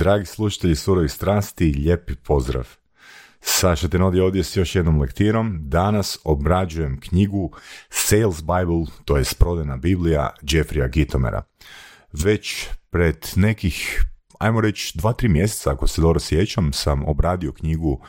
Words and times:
Dragi 0.00 0.26
slušatelji 0.26 0.76
surovih 0.76 1.12
strasti, 1.12 1.74
lijepi 1.78 2.14
pozdrav. 2.14 2.68
Saša 3.40 3.88
Tenodi 3.88 4.20
ovdje 4.20 4.44
s 4.44 4.56
još 4.56 4.74
jednom 4.74 5.00
lektirom. 5.00 5.58
Danas 5.62 6.18
obrađujem 6.24 7.00
knjigu 7.00 7.52
Sales 7.88 8.40
Bible, 8.40 8.86
to 9.04 9.16
je 9.16 9.24
prodana 9.38 9.76
Biblija 9.76 10.30
Jeffrija 10.42 10.88
Gitomera. 10.88 11.42
Već 12.12 12.66
pred 12.90 13.26
nekih 13.36 14.04
ajmo 14.40 14.60
reći, 14.60 14.98
dva, 14.98 15.12
tri 15.12 15.28
mjeseca, 15.28 15.70
ako 15.70 15.86
se 15.86 16.00
dobro 16.00 16.20
sjećam, 16.20 16.72
sam 16.72 17.08
obradio 17.08 17.52
knjigu 17.52 18.00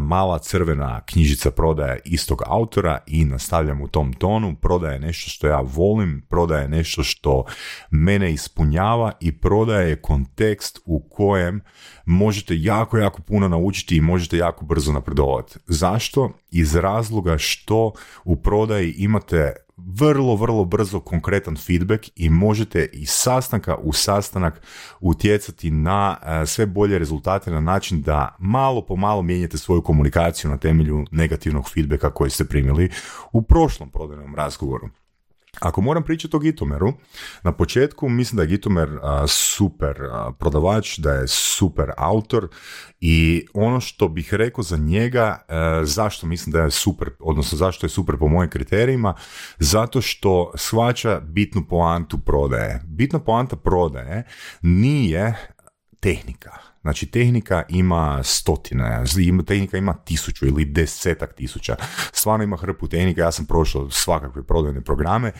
Mala 0.00 0.38
crvena 0.38 1.00
knjižica 1.00 1.50
prodaje 1.50 2.00
istog 2.04 2.42
autora 2.46 2.98
i 3.06 3.24
nastavljam 3.24 3.82
u 3.82 3.88
tom 3.88 4.12
tonu. 4.12 4.56
Prodaje 4.60 4.98
nešto 4.98 5.30
što 5.30 5.46
ja 5.46 5.60
volim, 5.60 6.26
prodaje 6.28 6.68
nešto 6.68 7.02
što 7.02 7.44
mene 7.90 8.32
ispunjava 8.32 9.12
i 9.20 9.38
prodaje 9.38 9.96
kontekst 9.96 10.80
u 10.84 11.08
kojem 11.08 11.60
možete 12.06 12.54
jako, 12.58 12.98
jako 12.98 13.22
puno 13.22 13.48
naučiti 13.48 13.96
i 13.96 14.00
možete 14.00 14.36
jako 14.36 14.64
brzo 14.64 14.92
napredovati. 14.92 15.58
Zašto? 15.66 16.30
Iz 16.50 16.74
razloga 16.74 17.38
što 17.38 17.92
u 18.24 18.36
prodaji 18.36 18.94
imate 18.96 19.52
vrlo, 19.76 20.36
vrlo 20.36 20.64
brzo 20.64 21.00
konkretan 21.00 21.56
feedback 21.56 22.10
i 22.16 22.30
možete 22.30 22.88
iz 22.92 23.10
sastanka 23.10 23.76
u 23.76 23.92
sastanak 23.92 24.62
utjecati 25.00 25.70
na 25.70 26.16
e, 26.22 26.46
sve 26.46 26.66
bolje 26.66 26.98
rezultate 26.98 27.50
na 27.50 27.60
način 27.60 28.02
da 28.02 28.36
malo 28.38 28.86
po 28.86 28.96
malo 28.96 29.22
mijenjate 29.22 29.58
svoju 29.58 29.82
komunikaciju 29.82 30.50
na 30.50 30.56
temelju 30.56 31.04
negativnog 31.10 31.70
feedbacka 31.70 32.10
koji 32.10 32.30
ste 32.30 32.44
primili 32.44 32.90
u 33.32 33.42
prošlom 33.42 33.90
prodajnom 33.90 34.34
razgovoru. 34.34 34.88
Ako 35.60 35.80
moram 35.80 36.02
pričati 36.02 36.36
o 36.36 36.38
Gitomeru, 36.38 36.92
na 37.42 37.52
početku 37.52 38.08
mislim 38.08 38.36
da 38.36 38.42
je 38.42 38.48
Gitomer 38.48 38.88
super 39.28 39.96
prodavač, 40.38 40.98
da 40.98 41.12
je 41.12 41.28
super 41.28 41.90
autor 41.96 42.48
i 43.00 43.46
ono 43.54 43.80
što 43.80 44.08
bih 44.08 44.34
rekao 44.34 44.64
za 44.64 44.76
njega, 44.76 45.44
e, 45.48 45.54
zašto 45.84 46.26
mislim 46.26 46.52
da 46.52 46.60
je 46.60 46.70
super, 46.70 47.10
odnosno 47.20 47.58
zašto 47.58 47.86
je 47.86 47.90
super 47.90 48.16
po 48.18 48.28
mojim 48.28 48.50
kriterijima, 48.50 49.14
zato 49.58 50.00
što 50.00 50.52
shvaća 50.54 51.20
bitnu 51.20 51.66
poantu 51.68 52.18
prodaje. 52.18 52.82
Bitna 52.86 53.18
poanta 53.18 53.56
prodaje 53.56 54.26
nije 54.62 55.34
tehnika 56.00 56.73
Znači, 56.84 57.06
tehnika 57.06 57.62
ima 57.68 58.22
stotine, 58.22 59.04
tehnika 59.46 59.76
ima 59.76 59.94
tisuću 59.94 60.46
ili 60.46 60.64
desetak 60.64 61.34
tisuća. 61.34 61.76
Stvarno 62.12 62.44
ima 62.44 62.56
hrpu 62.56 62.88
tehnika, 62.88 63.20
ja 63.20 63.32
sam 63.32 63.46
prošao 63.46 63.90
svakakve 63.90 64.42
prodajne 64.42 64.80
programe, 64.80 65.32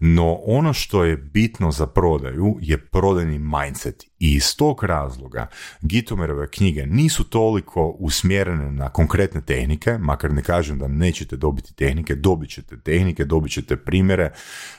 no 0.00 0.34
ono 0.34 0.72
što 0.72 1.04
je 1.04 1.16
bitno 1.16 1.70
za 1.70 1.86
prodaju 1.86 2.58
je 2.60 2.86
prodajni 2.86 3.38
mindset. 3.38 4.04
I 4.18 4.32
iz 4.32 4.56
tog 4.56 4.84
razloga 4.84 5.46
Gitomerove 5.80 6.50
knjige 6.50 6.86
nisu 6.86 7.24
toliko 7.24 7.96
usmjerene 7.98 8.72
na 8.72 8.88
konkretne 8.88 9.40
tehnike, 9.40 9.98
makar 9.98 10.32
ne 10.32 10.42
kažem 10.42 10.78
da 10.78 10.88
nećete 10.88 11.36
dobiti 11.36 11.74
tehnike, 11.74 12.14
dobit 12.14 12.50
ćete 12.50 12.80
tehnike, 12.80 13.24
dobit 13.24 13.52
ćete 13.52 13.76
primjere, 13.76 14.32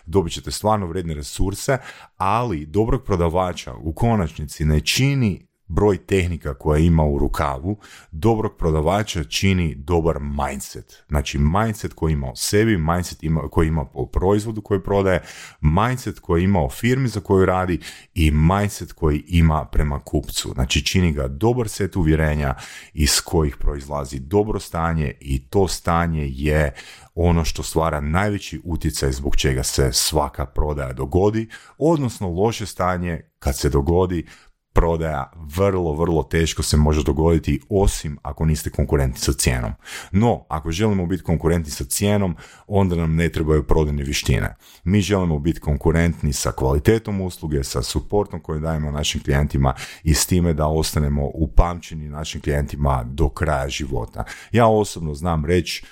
dobit 0.06 0.34
ćete 0.34 0.52
stvarno 0.52 0.88
vredne 0.88 1.14
resurse, 1.14 1.78
ali 2.18 2.66
dobrog 2.66 3.04
prodavača 3.04 3.74
u 3.74 3.94
konačnici 3.94 4.66
ne 4.66 4.82
čini 4.82 5.49
broj 5.70 5.98
tehnika 5.98 6.54
koja 6.54 6.80
ima 6.80 7.04
u 7.06 7.18
rukavu, 7.18 7.78
dobrog 8.12 8.58
prodavača 8.58 9.24
čini 9.24 9.76
dobar 9.76 10.20
mindset. 10.20 11.04
Znači 11.08 11.38
mindset 11.38 11.94
koji 11.94 12.14
ima 12.14 12.28
o 12.28 12.36
sebi, 12.36 12.78
mindset 12.78 13.24
ima, 13.24 13.42
koji 13.52 13.68
ima 13.68 13.86
o 13.94 14.06
proizvodu 14.06 14.62
koji 14.62 14.84
prodaje, 14.84 15.22
mindset 15.62 16.20
koji 16.20 16.44
ima 16.44 16.60
o 16.60 16.70
firmi 16.70 17.08
za 17.08 17.20
koju 17.20 17.46
radi 17.46 17.80
i 18.14 18.32
mindset 18.32 18.94
koji 18.94 19.24
ima 19.28 19.66
prema 19.66 20.00
kupcu. 20.00 20.52
Znači 20.54 20.86
čini 20.86 21.12
ga 21.12 21.28
dobar 21.28 21.70
set 21.70 21.96
uvjerenja 21.96 22.56
iz 22.94 23.22
kojih 23.22 23.58
proizlazi 23.58 24.20
dobro 24.20 24.60
stanje 24.60 25.14
i 25.20 25.40
to 25.40 25.68
stanje 25.68 26.30
je 26.32 26.74
ono 27.16 27.46
što 27.46 27.64
stvara 27.64 28.02
najveći 28.02 28.62
utjecaj 28.64 29.12
zbog 29.12 29.36
čega 29.36 29.64
se 29.64 29.90
svaka 29.94 30.46
prodaja 30.46 30.94
dogodi, 30.94 31.50
odnosno 31.78 32.30
loše 32.30 32.66
stanje 32.66 33.22
kad 33.40 33.58
se 33.58 33.70
dogodi 33.70 34.26
prodaja 34.74 35.32
vrlo, 35.36 35.94
vrlo 35.94 36.24
teško 36.24 36.64
se 36.64 36.78
može 36.78 37.04
dogoditi 37.04 37.62
osim 37.70 38.18
ako 38.22 38.46
niste 38.46 38.70
konkurenti 38.70 39.20
sa 39.20 39.34
cijenom. 39.34 39.72
No, 40.12 40.46
ako 40.50 40.72
želimo 40.72 41.06
biti 41.06 41.24
konkurentni 41.24 41.72
sa 41.72 41.84
cijenom, 41.84 42.36
onda 42.68 42.96
nam 42.96 43.16
ne 43.16 43.30
trebaju 43.30 43.64
prodajne 43.64 44.04
vještine. 44.04 44.56
Mi 44.84 45.02
želimo 45.02 45.40
biti 45.40 45.60
konkurentni 45.60 46.34
sa 46.34 46.52
kvalitetom 46.52 47.22
usluge, 47.22 47.64
sa 47.64 47.82
suportom 47.82 48.40
koji 48.40 48.62
dajemo 48.62 48.92
našim 48.92 49.24
klijentima 49.24 49.74
i 50.04 50.14
s 50.14 50.26
time 50.26 50.54
da 50.54 50.68
ostanemo 50.68 51.26
upamćeni 51.34 52.10
našim 52.10 52.42
klijentima 52.42 53.04
do 53.04 53.30
kraja 53.30 53.70
života. 53.70 54.24
Ja 54.52 54.68
osobno 54.68 55.14
znam 55.14 55.46
reći 55.46 55.84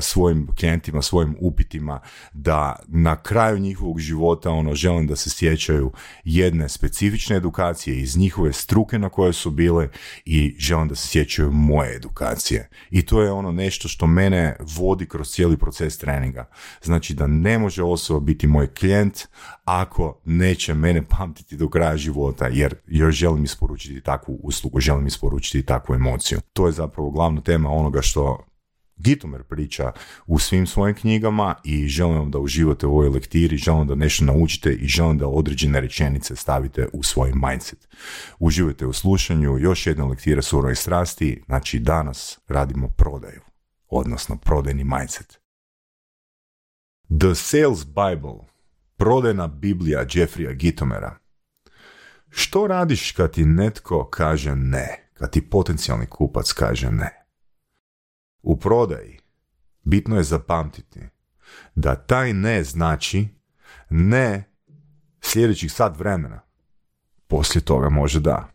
svojim 0.00 0.48
klijentima, 0.58 1.02
svojim 1.02 1.36
upitima 1.40 2.00
da 2.32 2.76
na 2.86 3.22
kraju 3.22 3.58
njihovog 3.58 4.00
života 4.00 4.50
ono 4.50 4.74
želim 4.74 5.06
da 5.06 5.16
se 5.16 5.30
sjećaju 5.30 5.92
jedne 6.24 6.68
specifične 6.68 7.36
edukacije 7.36 8.00
iz 8.00 8.16
njihove 8.16 8.52
struke 8.52 8.98
na 8.98 9.08
koje 9.08 9.32
su 9.32 9.50
bile 9.50 9.88
i 10.24 10.54
želim 10.58 10.88
da 10.88 10.94
se 10.94 11.08
sjećaju 11.08 11.52
moje 11.52 11.96
edukacije. 11.96 12.68
I 12.90 13.06
to 13.06 13.22
je 13.22 13.32
ono 13.32 13.52
nešto 13.52 13.88
što 13.88 14.06
mene 14.06 14.56
vodi 14.76 15.06
kroz 15.06 15.30
cijeli 15.30 15.56
proces 15.56 15.98
treninga. 15.98 16.48
Znači 16.82 17.14
da 17.14 17.26
ne 17.26 17.58
može 17.58 17.82
osoba 17.82 18.20
biti 18.20 18.46
moj 18.46 18.74
klijent 18.74 19.26
ako 19.64 20.20
neće 20.24 20.74
mene 20.74 21.02
pamtiti 21.08 21.56
do 21.56 21.68
kraja 21.68 21.96
života 21.96 22.46
jer 22.46 22.74
još 22.86 23.14
želim 23.14 23.44
isporučiti 23.44 24.00
takvu 24.00 24.38
uslugu, 24.42 24.80
želim 24.80 25.06
isporučiti 25.06 25.66
takvu 25.66 25.94
emociju. 25.94 26.40
To 26.52 26.66
je 26.66 26.72
zapravo 26.72 27.10
glavna 27.10 27.40
tema 27.40 27.70
onoga 27.70 28.02
što 28.02 28.47
Gitomer 28.98 29.42
priča 29.42 29.92
u 30.26 30.38
svim 30.38 30.66
svojim 30.66 30.96
knjigama 30.96 31.54
i 31.64 31.88
želim 31.88 32.18
vam 32.18 32.30
da 32.30 32.38
uživate 32.38 32.86
u 32.86 32.92
ovoj 32.92 33.08
lektiri, 33.08 33.56
želim 33.56 33.86
da 33.86 33.94
nešto 33.94 34.24
naučite 34.24 34.72
i 34.72 34.86
želim 34.86 35.18
da 35.18 35.26
određene 35.26 35.80
rečenice 35.80 36.36
stavite 36.36 36.88
u 36.92 37.02
svoj 37.02 37.32
mindset. 37.34 37.88
Uživajte 38.38 38.86
u 38.86 38.92
slušanju, 38.92 39.58
još 39.58 39.86
jedna 39.86 40.06
lektira 40.06 40.42
surove 40.42 40.74
strasti, 40.74 41.42
znači 41.46 41.78
danas 41.78 42.38
radimo 42.48 42.88
prodaju, 42.88 43.40
odnosno 43.88 44.36
prodajni 44.36 44.84
mindset. 44.84 45.40
The 47.20 47.34
Sales 47.34 47.86
Bible, 47.86 48.38
prodajna 48.96 49.46
Biblija 49.46 50.04
Jeffrija 50.14 50.52
Gitomera. 50.52 51.18
Što 52.30 52.66
radiš 52.66 53.12
kad 53.12 53.32
ti 53.32 53.44
netko 53.44 54.08
kaže 54.10 54.56
ne, 54.56 55.10
kad 55.14 55.30
ti 55.30 55.50
potencijalni 55.50 56.06
kupac 56.06 56.52
kaže 56.52 56.90
ne? 56.90 57.17
U 58.42 58.58
prodaji 58.58 59.18
bitno 59.82 60.16
je 60.16 60.22
zapamtiti 60.22 61.00
da 61.74 61.94
taj 61.94 62.32
ne 62.32 62.64
znači 62.64 63.28
ne 63.90 64.44
sljedećih 65.20 65.72
sat 65.72 65.98
vremena. 65.98 66.40
Poslije 67.26 67.64
toga 67.64 67.88
može 67.88 68.20
da. 68.20 68.48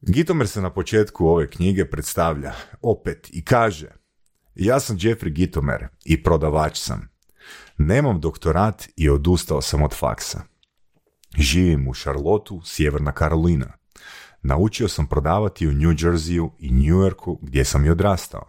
Gitomer 0.00 0.48
se 0.48 0.60
na 0.60 0.70
početku 0.70 1.26
ove 1.26 1.50
knjige 1.50 1.90
predstavlja 1.90 2.52
opet 2.82 3.28
i 3.32 3.44
kaže 3.44 3.88
Ja 4.54 4.80
sam 4.80 4.96
Jeffrey 4.96 5.30
Gitomer 5.30 5.88
i 6.04 6.22
prodavač 6.22 6.78
sam. 6.78 7.08
Nemam 7.78 8.20
doktorat 8.20 8.88
i 8.96 9.08
odustao 9.08 9.62
sam 9.62 9.82
od 9.82 9.94
faksa. 9.94 10.42
Živim 11.36 11.88
u 11.88 11.94
Charlotteu, 11.94 12.62
Sjeverna 12.64 13.12
Karolina. 13.12 13.77
Naučio 14.42 14.88
sam 14.88 15.06
prodavati 15.06 15.68
u 15.68 15.72
New 15.72 15.90
Jerseyu 15.90 16.50
i 16.58 16.70
New 16.70 17.02
Yorku 17.02 17.38
gdje 17.42 17.64
sam 17.64 17.84
i 17.84 17.90
odrastao. 17.90 18.44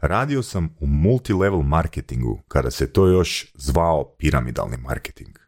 Radio 0.00 0.42
sam 0.42 0.76
u 0.80 0.86
multilevel 0.86 1.62
marketingu 1.62 2.40
kada 2.48 2.70
se 2.70 2.92
to 2.92 3.06
još 3.06 3.52
zvao 3.54 4.14
piramidalni 4.18 4.76
marketing. 4.76 5.38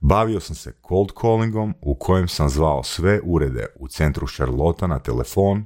Bavio 0.00 0.40
sam 0.40 0.56
se 0.56 0.72
cold 0.88 1.08
callingom 1.20 1.74
u 1.80 1.94
kojem 1.94 2.28
sam 2.28 2.48
zvao 2.48 2.82
sve 2.82 3.20
urede 3.24 3.66
u 3.76 3.88
centru 3.88 4.26
Charlotta 4.28 4.86
na 4.86 4.98
telefon 4.98 5.64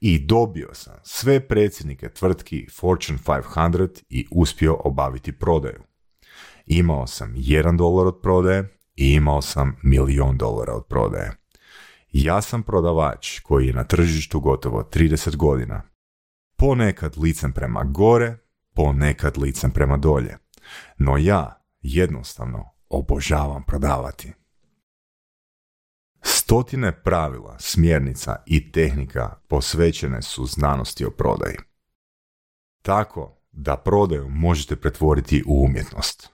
i 0.00 0.18
dobio 0.18 0.68
sam 0.72 0.94
sve 1.02 1.48
predsjednike 1.48 2.08
tvrtki 2.08 2.66
Fortune 2.80 3.18
500 3.18 4.02
i 4.08 4.26
uspio 4.30 4.76
obaviti 4.84 5.32
prodaju. 5.32 5.82
Imao 6.66 7.06
sam 7.06 7.32
jedan 7.36 7.76
dolar 7.76 8.06
od 8.06 8.20
prodaje 8.22 8.78
i 8.96 9.12
imao 9.12 9.42
sam 9.42 9.76
milion 9.82 10.36
dolara 10.36 10.74
od 10.74 10.86
prodaje. 10.86 11.37
Ja 12.20 12.42
sam 12.42 12.62
prodavač 12.62 13.40
koji 13.40 13.66
je 13.66 13.72
na 13.72 13.84
tržištu 13.84 14.40
gotovo 14.40 14.82
30 14.82 15.36
godina. 15.36 15.82
Ponekad 16.56 17.18
licem 17.18 17.52
prema 17.52 17.84
gore, 17.84 18.38
ponekad 18.74 19.38
licem 19.38 19.70
prema 19.70 19.96
dolje. 19.96 20.36
No 20.96 21.16
ja 21.16 21.64
jednostavno 21.80 22.70
obožavam 22.88 23.64
prodavati. 23.66 24.32
Stotine 26.22 27.02
pravila, 27.02 27.56
smjernica 27.58 28.42
i 28.46 28.72
tehnika 28.72 29.36
posvećene 29.48 30.22
su 30.22 30.46
znanosti 30.46 31.04
o 31.04 31.10
prodaji. 31.10 31.56
Tako 32.82 33.40
da 33.52 33.76
prodaju 33.76 34.28
možete 34.28 34.76
pretvoriti 34.76 35.42
u 35.46 35.64
umjetnost. 35.64 36.28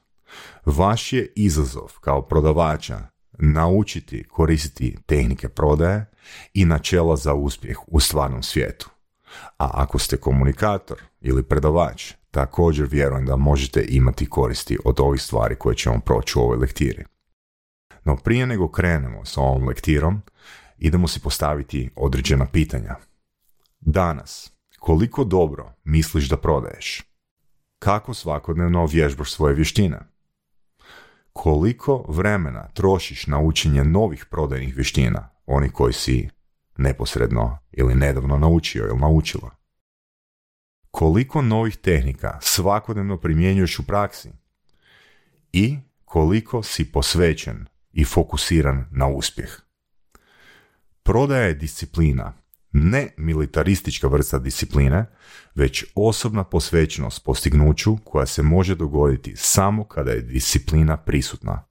Vaš 0.64 1.12
je 1.12 1.32
izazov 1.36 1.92
kao 2.00 2.22
prodavača 2.22 3.13
naučiti 3.38 4.25
koristiti 4.28 4.96
tehnike 5.06 5.48
prodaje 5.48 6.06
i 6.54 6.64
načela 6.64 7.16
za 7.16 7.34
uspjeh 7.34 7.78
u 7.86 8.00
stvarnom 8.00 8.42
svijetu. 8.42 8.90
A 9.58 9.70
ako 9.82 9.98
ste 9.98 10.16
komunikator 10.16 11.02
ili 11.20 11.42
predavač, 11.42 12.12
također 12.31 12.88
vjerujem 12.90 13.26
da 13.26 13.36
možete 13.36 13.84
imati 13.88 14.31
koristi 14.31 14.78
od 14.84 15.00
ovih 15.00 15.22
stvari 15.22 15.56
koje 15.56 15.76
ćemo 15.76 16.00
proći 16.00 16.38
u 16.38 16.42
ovoj 16.42 16.56
lektiri. 16.56 17.04
No 18.04 18.16
prije 18.16 18.46
nego 18.46 18.69
krenemo 18.69 19.25
s 19.25 19.36
ovom 19.36 19.69
lektirom, 19.69 20.22
idemo 20.78 21.08
si 21.08 21.20
postaviti 21.20 21.90
određena 21.96 22.46
pitanja. 22.46 22.94
Danas, 23.81 24.52
koliko 24.78 25.25
dobro 25.25 25.72
misliš 25.84 26.28
da 26.28 26.36
prodaješ? 26.36 27.02
Kako 27.78 28.14
svakodnevno 28.14 28.86
vježbaš 28.86 29.32
svoje 29.32 29.54
vještine? 29.54 30.13
Koliko 31.34 32.04
vremena 32.08 32.69
trošiš 32.75 33.26
na 33.26 33.40
učenje 33.40 33.84
novih 33.84 34.26
prodajnih 34.31 34.76
vještina, 34.76 35.31
oni 35.46 35.70
koji 35.70 35.92
si 35.92 36.28
neposredno 36.76 37.58
ili 37.72 37.94
nedavno 37.94 38.38
naučio 38.38 38.86
ili 38.86 38.98
naučila? 38.98 39.50
Koliko 40.90 41.42
novih 41.42 41.76
tehnika 41.76 42.38
svakodnevno 42.42 43.16
primjenjuješ 43.16 43.78
u 43.78 43.86
praksi? 43.86 44.32
I 45.52 45.78
koliko 46.04 46.62
si 46.62 46.92
posvećen 46.92 47.66
i 47.92 48.04
fokusiran 48.04 48.86
na 48.90 49.08
uspjeh? 49.08 49.60
Prodaja 51.02 51.42
je 51.42 51.54
disciplina, 51.54 52.32
ne 52.76 53.08
militaristička 53.16 54.08
vrsta 54.08 54.38
discipline, 54.38 55.06
već 55.54 55.84
osobna 55.94 56.44
posvećenost 56.44 57.24
postignuću 57.24 57.96
koja 58.04 58.26
se 58.26 58.42
može 58.42 58.74
dogoditi 58.74 59.36
samo 59.36 59.84
kada 59.84 60.10
je 60.10 60.20
disciplina 60.20 60.96
prisutna. 60.96 61.64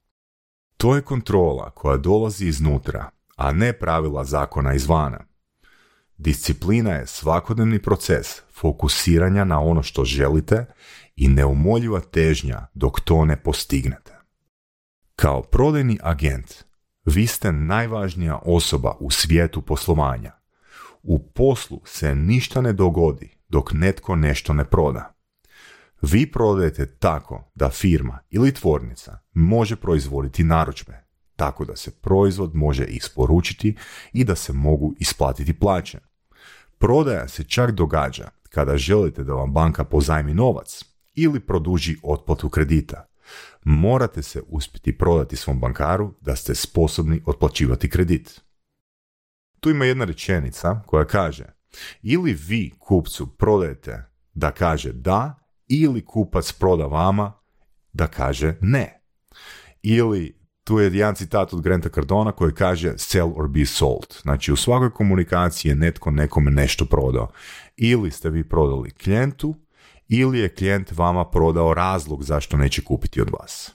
To 0.76 0.96
je 0.96 1.02
kontrola 1.02 1.70
koja 1.70 1.96
dolazi 1.96 2.46
iznutra, 2.46 3.10
a 3.36 3.52
ne 3.52 3.72
pravila 3.72 4.24
zakona 4.24 4.74
izvana. 4.74 5.24
Disciplina 6.16 6.90
je 6.90 7.06
svakodnevni 7.06 7.82
proces 7.82 8.26
fokusiranja 8.52 9.44
na 9.44 9.60
ono 9.60 9.82
što 9.82 10.04
želite 10.04 10.66
i 11.16 11.28
neumoljiva 11.28 12.00
težnja 12.00 12.66
dok 12.74 13.00
to 13.00 13.24
ne 13.24 13.36
postignete. 13.36 14.18
Kao 15.16 15.42
prodajni 15.42 15.98
agent, 16.02 16.64
vi 17.04 17.26
ste 17.26 17.52
najvažnija 17.52 18.38
osoba 18.44 18.96
u 19.00 19.10
svijetu 19.10 19.62
poslovanja. 19.62 20.43
U 21.06 21.18
poslu 21.18 21.80
se 21.84 22.14
ništa 22.14 22.60
ne 22.60 22.72
dogodi 22.72 23.30
dok 23.48 23.72
netko 23.72 24.16
nešto 24.16 24.52
ne 24.52 24.64
proda. 24.64 25.14
Vi 26.02 26.30
prodajete 26.30 26.86
tako 26.86 27.50
da 27.54 27.70
firma 27.70 28.18
ili 28.30 28.54
tvornica 28.54 29.18
može 29.32 29.76
proizvoditi 29.76 30.44
narudžbe, 30.44 31.04
tako 31.36 31.64
da 31.64 31.76
se 31.76 31.90
proizvod 31.90 32.54
može 32.54 32.84
isporučiti 32.84 33.76
i 34.12 34.24
da 34.24 34.34
se 34.34 34.52
mogu 34.52 34.94
isplatiti 34.98 35.58
plaće. 35.58 35.98
Prodaja 36.78 37.28
se 37.28 37.44
čak 37.44 37.70
događa 37.70 38.28
kada 38.50 38.76
želite 38.76 39.24
da 39.24 39.32
vam 39.32 39.52
banka 39.52 39.84
pozajmi 39.84 40.34
novac 40.34 40.84
ili 41.14 41.40
produži 41.40 41.96
otplatu 42.02 42.48
kredita. 42.48 43.08
Morate 43.64 44.22
se 44.22 44.42
uspjeti 44.48 44.98
prodati 44.98 45.36
svom 45.36 45.60
bankaru 45.60 46.14
da 46.20 46.36
ste 46.36 46.54
sposobni 46.54 47.22
otplaćivati 47.26 47.90
kredit. 47.90 48.40
Tu 49.64 49.70
ima 49.70 49.84
jedna 49.84 50.04
rečenica 50.04 50.80
koja 50.86 51.04
kaže 51.04 51.44
ili 52.02 52.32
vi 52.32 52.72
kupcu 52.78 53.36
prodajete 53.36 54.04
da 54.34 54.50
kaže 54.50 54.92
da 54.92 55.34
ili 55.68 56.04
kupac 56.04 56.52
proda 56.52 56.86
vama 56.86 57.32
da 57.92 58.06
kaže 58.06 58.54
ne. 58.60 59.02
Ili 59.82 60.38
tu 60.64 60.78
je 60.78 60.94
jedan 60.94 61.14
citat 61.14 61.52
od 61.52 61.60
Granta 61.60 61.88
Cardona 61.88 62.32
koji 62.32 62.54
kaže 62.54 62.98
sell 62.98 63.32
or 63.36 63.48
be 63.48 63.66
sold. 63.66 64.06
Znači 64.22 64.52
u 64.52 64.56
svakoj 64.56 64.90
komunikaciji 64.90 65.70
je 65.70 65.76
netko 65.76 66.10
nekome 66.10 66.50
nešto 66.50 66.84
prodao. 66.84 67.30
Ili 67.76 68.10
ste 68.10 68.30
vi 68.30 68.48
prodali 68.48 68.90
klijentu 68.90 69.54
ili 70.08 70.38
je 70.38 70.54
klijent 70.54 70.92
vama 70.92 71.30
prodao 71.30 71.74
razlog 71.74 72.24
zašto 72.24 72.56
neće 72.56 72.84
kupiti 72.84 73.20
od 73.20 73.30
vas. 73.40 73.72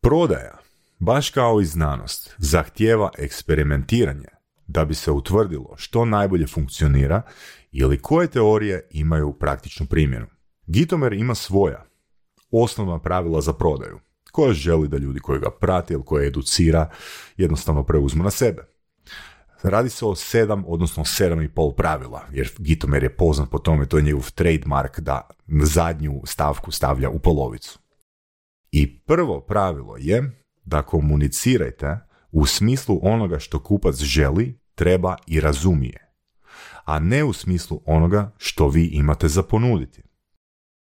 Prodaja, 0.00 0.58
baš 0.98 1.30
kao 1.30 1.60
i 1.60 1.64
znanost, 1.64 2.34
zahtijeva 2.38 3.10
eksperimentiranje 3.18 4.37
da 4.68 4.84
bi 4.84 4.94
se 4.94 5.10
utvrdilo 5.10 5.74
što 5.76 6.04
najbolje 6.04 6.46
funkcionira 6.46 7.22
ili 7.72 8.02
koje 8.02 8.28
teorije 8.28 8.88
imaju 8.90 9.32
praktičnu 9.32 9.86
primjenu. 9.86 10.26
Gitomer 10.66 11.12
ima 11.12 11.34
svoja 11.34 11.84
osnovna 12.50 12.98
pravila 12.98 13.40
za 13.40 13.52
prodaju, 13.52 13.98
koja 14.32 14.52
želi 14.52 14.88
da 14.88 14.96
ljudi 14.96 15.20
koji 15.20 15.40
ga 15.40 15.50
prate 15.50 15.94
ili 15.94 16.04
koje 16.04 16.26
educira 16.26 16.90
jednostavno 17.36 17.82
preuzmu 17.82 18.24
na 18.24 18.30
sebe. 18.30 18.62
Radi 19.62 19.88
se 19.88 20.06
o 20.06 20.14
sedam, 20.14 20.64
odnosno 20.66 21.04
sedam 21.04 21.42
i 21.42 21.48
pol 21.48 21.72
pravila, 21.72 22.24
jer 22.32 22.50
Gitomer 22.58 23.02
je 23.02 23.16
poznat 23.16 23.50
po 23.50 23.58
tome, 23.58 23.86
to 23.86 23.96
je 23.96 24.02
njegov 24.02 24.30
trademark 24.34 25.00
da 25.00 25.28
zadnju 25.46 26.22
stavku 26.24 26.70
stavlja 26.70 27.10
u 27.10 27.18
polovicu. 27.18 27.78
I 28.70 28.98
prvo 28.98 29.40
pravilo 29.40 29.96
je 29.96 30.42
da 30.64 30.82
komunicirajte 30.82 32.07
u 32.32 32.46
smislu 32.46 33.00
onoga 33.02 33.38
što 33.38 33.62
kupac 33.62 33.96
želi, 33.96 34.60
treba 34.74 35.16
i 35.26 35.40
razumije, 35.40 36.12
a 36.84 36.98
ne 36.98 37.24
u 37.24 37.32
smislu 37.32 37.80
onoga 37.86 38.32
što 38.36 38.68
vi 38.68 38.86
imate 38.86 39.28
za 39.28 39.42
ponuditi. 39.42 40.02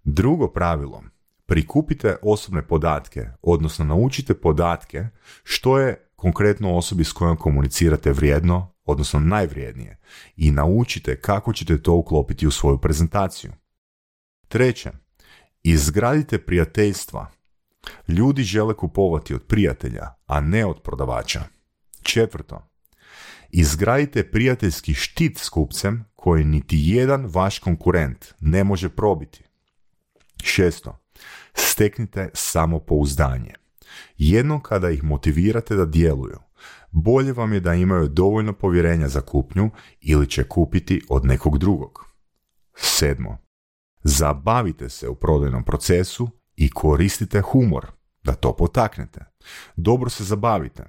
Drugo 0.05 0.49
pravilo, 0.49 1.03
prikupite 1.47 2.17
osobne 2.23 2.67
podatke, 2.67 3.27
odnosno 3.43 3.85
naučite 3.85 4.35
podatke 4.35 5.06
što 5.43 5.79
je 5.79 6.11
konkretno 6.17 6.77
osobi 6.77 7.05
s 7.05 7.12
kojom 7.12 7.37
komunicirate 7.37 8.12
vrijedno, 8.12 8.73
odnosno 8.85 9.21
najvrijednije, 9.21 9.99
i 10.37 10.50
naučite 10.50 11.21
kako 11.21 11.53
ćete 11.53 11.83
to 11.83 11.94
uklopiti 11.94 12.47
u 12.47 12.50
svoju 12.50 12.79
prezentaciju. 12.79 13.53
Treće, 14.49 14.91
izgradite 15.62 16.38
prijateljstva 16.38 17.26
Ljudi 18.09 18.43
žele 18.43 18.75
kupovati 18.75 19.35
od 19.35 19.43
prijatelja, 19.43 20.15
a 20.27 20.41
ne 20.41 20.67
od 20.67 20.82
prodavača. 20.82 21.41
Četvrto, 22.03 22.69
izgradite 23.50 24.31
prijateljski 24.31 24.94
štit 24.94 25.38
s 25.38 25.49
kupcem 25.49 26.05
koji 26.15 26.44
niti 26.44 26.77
jedan 26.81 27.27
vaš 27.27 27.59
konkurent 27.59 28.35
ne 28.41 28.65
može 28.65 28.88
probiti. 28.88 29.44
Šesto, 30.43 30.99
steknite 31.55 32.31
samopouzdanje. 32.35 33.55
Jedno 34.19 34.61
kada 34.61 34.91
ih 34.91 35.05
motivirate 35.05 35.75
da 35.75 35.87
djeluju, 35.87 36.38
bolje 36.91 37.33
vam 37.33 37.53
je 37.53 37.61
da 37.61 37.75
imaju 37.75 38.09
dovoljno 38.09 38.53
povjerenja 38.53 39.09
za 39.09 39.21
kupnju 39.21 39.71
ili 40.00 40.31
će 40.31 40.45
kupiti 40.45 41.02
od 41.09 41.25
nekog 41.25 41.59
drugog. 41.59 42.07
Sedmo, 42.75 43.38
zabavite 44.02 44.88
se 44.88 45.09
u 45.09 45.14
prodajnom 45.14 45.64
procesu 45.64 46.39
i 46.61 46.71
koristite 46.71 47.40
humor 47.40 47.87
da 48.23 48.33
to 48.33 48.57
potaknete. 48.57 49.25
Dobro 49.76 50.11
se 50.11 50.25
zabavite. 50.25 50.85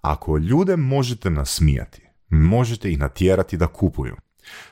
Ako 0.00 0.38
ljude 0.38 0.76
možete 0.76 1.30
nasmijati, 1.30 2.08
možete 2.28 2.90
ih 2.90 2.98
natjerati 2.98 3.56
da 3.56 3.66
kupuju. 3.66 4.16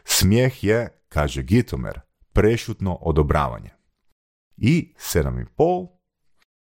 Smijeh 0.04 0.64
je, 0.64 1.02
kaže 1.08 1.42
Gitomer, 1.42 2.00
prešutno 2.32 2.94
odobravanje. 2.94 3.70
I 4.56 4.94
pol, 5.56 5.86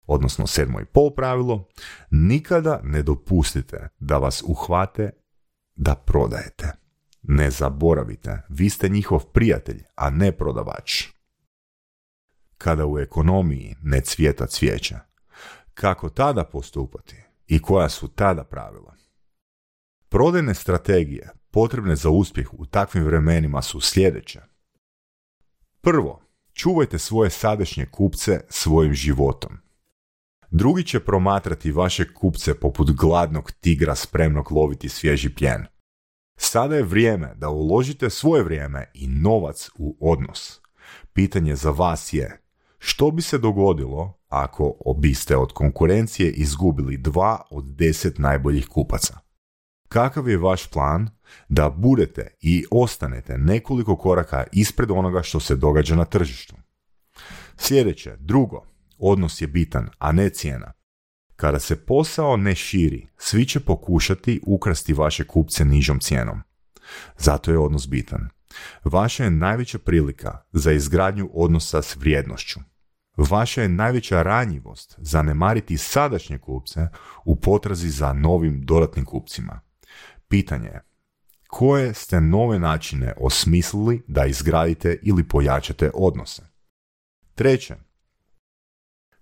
odnosno 0.05 0.45
pol 0.93 1.15
pravilo, 1.15 1.67
nikada 2.11 2.79
ne 2.83 3.03
dopustite 3.03 3.89
da 3.99 4.17
vas 4.17 4.43
uhvate 4.47 5.09
da 5.75 5.95
prodajete. 5.95 6.71
Ne 7.21 7.51
zaboravite, 7.51 8.41
vi 8.49 8.69
ste 8.69 8.89
njihov 8.89 9.25
prijatelj, 9.25 9.83
a 9.95 10.09
ne 10.09 10.31
prodavač 10.31 11.16
kada 12.57 12.85
u 12.85 12.99
ekonomiji 12.99 13.75
ne 13.81 14.01
cvjeta 14.01 14.47
cvijeća. 14.47 14.99
Kako 15.73 16.09
tada 16.09 16.43
postupati 16.43 17.15
i 17.47 17.61
koja 17.61 17.89
su 17.89 18.07
tada 18.07 18.43
pravila? 18.43 18.95
Prodajne 20.09 20.53
strategije 20.53 21.29
potrebne 21.51 21.95
za 21.95 22.09
uspjeh 22.09 22.53
u 22.53 22.65
takvim 22.65 23.03
vremenima 23.03 23.61
su 23.61 23.81
sljedeće. 23.81 24.41
Prvo, 25.81 26.21
čuvajte 26.53 26.99
svoje 26.99 27.29
sadašnje 27.29 27.85
kupce 27.85 28.41
svojim 28.49 28.93
životom. 28.93 29.57
Drugi 30.51 30.83
će 30.83 30.99
promatrati 30.99 31.71
vaše 31.71 32.13
kupce 32.13 32.59
poput 32.59 32.91
gladnog 32.91 33.51
tigra 33.51 33.95
spremnog 33.95 34.51
loviti 34.51 34.89
svježi 34.89 35.29
pljen. 35.35 35.65
Sada 36.37 36.75
je 36.75 36.83
vrijeme 36.83 37.33
da 37.35 37.49
uložite 37.49 38.09
svoje 38.09 38.43
vrijeme 38.43 38.91
i 38.93 39.07
novac 39.07 39.69
u 39.77 39.97
odnos. 39.99 40.61
Pitanje 41.13 41.55
za 41.55 41.71
vas 41.71 42.13
je 42.13 42.41
što 42.79 43.11
bi 43.11 43.21
se 43.21 43.37
dogodilo 43.37 44.19
ako 44.27 44.73
biste 44.97 45.37
od 45.37 45.53
konkurencije 45.53 46.31
izgubili 46.31 46.97
dva 46.97 47.41
od 47.51 47.65
deset 47.65 48.17
najboljih 48.17 48.67
kupaca? 48.67 49.19
Kakav 49.89 50.29
je 50.29 50.37
vaš 50.37 50.67
plan 50.67 51.09
da 51.49 51.69
budete 51.69 52.35
i 52.41 52.65
ostanete 52.71 53.37
nekoliko 53.37 53.95
koraka 53.95 54.43
ispred 54.51 54.91
onoga 54.91 55.23
što 55.23 55.39
se 55.39 55.55
događa 55.55 55.95
na 55.95 56.05
tržištu? 56.05 56.55
Sljedeće, 57.57 58.15
drugo, 58.19 58.63
odnos 58.97 59.41
je 59.41 59.47
bitan, 59.47 59.89
a 59.97 60.11
ne 60.11 60.29
cijena. 60.29 60.73
Kada 61.35 61.59
se 61.59 61.85
posao 61.85 62.37
ne 62.37 62.55
širi, 62.55 63.07
svi 63.17 63.45
će 63.45 63.59
pokušati 63.59 64.41
ukrasti 64.45 64.93
vaše 64.93 65.23
kupce 65.23 65.65
nižom 65.65 65.99
cijenom. 65.99 66.41
Zato 67.17 67.51
je 67.51 67.59
odnos 67.59 67.87
bitan. 67.87 68.29
Vaša 68.83 69.23
je 69.23 69.29
najveća 69.29 69.79
prilika 69.79 70.37
za 70.51 70.71
izgradnju 70.71 71.29
odnosa 71.33 71.81
s 71.81 71.95
vrijednošću. 71.95 72.59
Vaša 73.17 73.61
je 73.61 73.69
najveća 73.69 74.21
ranjivost 74.21 74.95
zanemariti 74.97 75.77
sadašnje 75.77 76.37
kupce 76.37 76.87
u 77.25 77.35
potrazi 77.35 77.89
za 77.89 78.13
novim 78.13 78.65
dodatnim 78.65 79.05
kupcima. 79.05 79.61
Pitanje 80.27 80.67
je, 80.67 80.83
koje 81.47 81.93
ste 81.93 82.21
nove 82.21 82.59
načine 82.59 83.13
osmislili 83.17 84.03
da 84.07 84.25
izgradite 84.25 84.99
ili 85.03 85.27
pojačate 85.27 85.91
odnose? 85.93 86.41
Treće, 87.35 87.75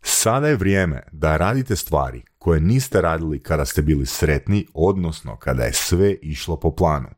sada 0.02 0.48
je 0.48 0.56
vrijeme 0.56 1.04
da 1.12 1.38
radite 1.38 1.76
stvari 1.76 2.24
koje 2.38 2.62
niste 2.62 3.02
radili 3.02 3.44
kada 3.44 3.66
ste 3.66 3.82
bili 3.82 4.06
sretni, 4.06 4.68
odnosno 4.74 5.38
kada 5.38 5.64
je 5.64 5.74
sve 5.74 6.16
išlo 6.22 6.60
po 6.60 6.76
planu. 6.76 7.10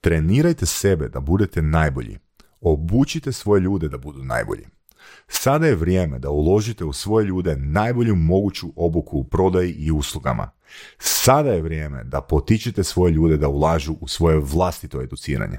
Trenirajte 0.00 0.66
sebe 0.66 1.08
da 1.08 1.20
budete 1.20 1.62
najbolji. 1.62 2.18
Obučite 2.60 3.32
svoje 3.32 3.60
ljude 3.60 3.88
da 3.88 3.98
budu 3.98 4.24
najbolji. 4.24 4.66
Sada 5.28 5.66
je 5.66 5.74
vrijeme 5.74 6.18
da 6.18 6.30
uložite 6.30 6.84
u 6.84 6.92
svoje 6.92 7.26
ljude 7.26 7.56
najbolju 7.56 8.16
moguću 8.16 8.68
obuku 8.76 9.18
u 9.18 9.24
prodaji 9.24 9.72
i 9.72 9.90
uslugama. 9.90 10.50
Sada 10.98 11.50
je 11.50 11.62
vrijeme 11.62 12.04
da 12.04 12.20
potičete 12.20 12.84
svoje 12.84 13.12
ljude 13.12 13.36
da 13.36 13.48
ulažu 13.48 13.92
u 14.00 14.08
svoje 14.08 14.38
vlastito 14.38 15.02
educiranje. 15.02 15.58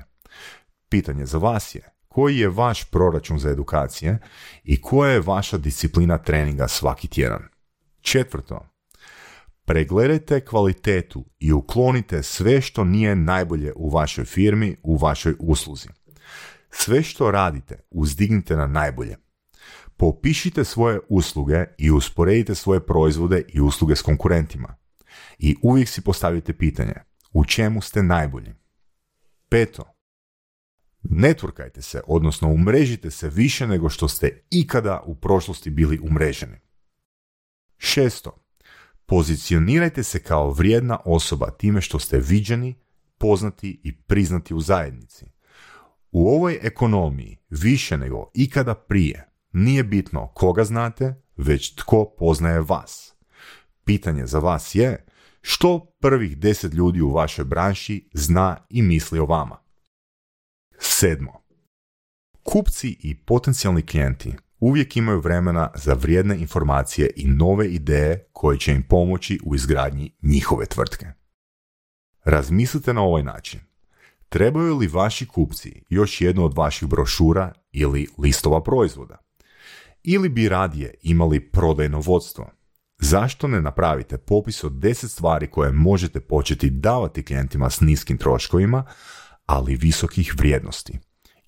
Pitanje 0.89 1.25
za 1.25 1.37
vas 1.37 1.75
je, 1.75 1.81
koji 2.07 2.37
je 2.37 2.49
vaš 2.49 2.83
proračun 2.83 3.39
za 3.39 3.49
edukacije 3.49 4.19
i 4.63 4.81
koja 4.81 5.11
je 5.11 5.19
vaša 5.19 5.57
disciplina 5.57 6.17
treninga 6.17 6.67
svaki 6.67 7.07
tjedan? 7.07 7.41
Četvrto, 8.01 8.68
pregledajte 9.69 10.45
kvalitetu 10.45 11.25
i 11.39 11.51
uklonite 11.51 12.23
sve 12.23 12.61
što 12.61 12.83
nije 12.83 13.15
najbolje 13.15 13.73
u 13.75 13.89
vašoj 13.89 14.25
firmi, 14.25 14.75
u 14.83 14.97
vašoj 14.97 15.35
usluzi. 15.39 15.87
Sve 16.69 17.03
što 17.03 17.31
radite 17.31 17.79
uzdignite 17.89 18.55
na 18.55 18.67
najbolje. 18.67 19.17
Popišite 19.97 20.63
svoje 20.63 20.99
usluge 21.09 21.65
i 21.77 21.91
usporedite 21.91 22.55
svoje 22.55 22.85
proizvode 22.85 23.43
i 23.47 23.61
usluge 23.61 23.95
s 23.95 24.01
konkurentima. 24.01 24.75
I 25.39 25.55
uvijek 25.61 25.89
si 25.89 26.01
postavite 26.01 26.53
pitanje, 26.53 26.93
u 27.33 27.45
čemu 27.45 27.81
ste 27.81 28.03
najbolji? 28.03 28.53
Peto, 29.49 29.93
networkajte 31.03 31.81
se, 31.81 32.01
odnosno 32.07 32.49
umrežite 32.49 33.11
se 33.11 33.29
više 33.29 33.67
nego 33.67 33.89
što 33.89 34.07
ste 34.07 34.41
ikada 34.49 35.03
u 35.05 35.15
prošlosti 35.15 35.69
bili 35.69 35.99
umreženi. 36.03 36.57
Šesto, 37.77 38.48
pozicionirajte 39.09 40.03
se 40.03 40.23
kao 40.23 40.51
vrijedna 40.51 40.99
osoba 41.05 41.51
time 41.51 41.81
što 41.81 41.99
ste 41.99 42.19
viđeni, 42.19 42.75
poznati 43.17 43.81
i 43.83 43.97
priznati 43.97 44.53
u 44.53 44.59
zajednici. 44.59 45.25
U 46.11 46.29
ovoj 46.29 46.59
ekonomiji 46.61 47.37
više 47.49 47.97
nego 47.97 48.31
ikada 48.33 48.75
prije 48.75 49.29
nije 49.51 49.83
bitno 49.83 50.27
koga 50.27 50.63
znate, 50.63 51.21
već 51.37 51.75
tko 51.75 52.15
poznaje 52.17 52.61
vas. 52.61 53.13
Pitanje 53.83 54.25
za 54.25 54.39
vas 54.39 54.75
je 54.75 55.05
što 55.41 55.95
prvih 55.99 56.37
deset 56.37 56.73
ljudi 56.73 57.01
u 57.01 57.13
vašoj 57.13 57.45
branši 57.45 58.09
zna 58.13 58.57
i 58.69 58.81
misli 58.81 59.19
o 59.19 59.25
vama. 59.25 59.57
Sedmo. 60.79 61.41
Kupci 62.43 62.97
i 62.99 63.15
potencijalni 63.15 63.85
klijenti 63.85 64.33
uvijek 64.59 64.97
imaju 64.97 65.19
vremena 65.19 65.71
za 65.75 65.93
vrijedne 65.93 66.37
informacije 66.37 67.09
i 67.15 67.27
nove 67.27 67.67
ideje 67.67 68.27
koje 68.31 68.59
će 68.59 68.71
im 68.71 68.83
pomoći 68.83 69.39
u 69.45 69.55
izgradnji 69.55 70.11
njihove 70.21 70.65
tvrtke. 70.65 71.05
Razmislite 72.23 72.93
na 72.93 73.01
ovaj 73.01 73.23
način. 73.23 73.59
Trebaju 74.29 74.77
li 74.77 74.87
vaši 74.87 75.27
kupci 75.27 75.83
još 75.89 76.21
jednu 76.21 76.45
od 76.45 76.53
vaših 76.57 76.87
brošura 76.87 77.53
ili 77.71 78.07
listova 78.17 78.63
proizvoda? 78.63 79.17
Ili 80.03 80.29
bi 80.29 80.49
radije 80.49 80.93
imali 81.01 81.39
prodajno 81.39 81.99
vodstvo? 81.99 82.51
Zašto 82.97 83.47
ne 83.47 83.61
napravite 83.61 84.17
popis 84.17 84.63
od 84.63 84.71
10 84.71 85.07
stvari 85.07 85.47
koje 85.47 85.71
možete 85.71 86.19
početi 86.19 86.69
davati 86.69 87.23
klijentima 87.23 87.69
s 87.69 87.81
niskim 87.81 88.17
troškovima, 88.17 88.85
ali 89.45 89.75
visokih 89.75 90.33
vrijednosti? 90.37 90.99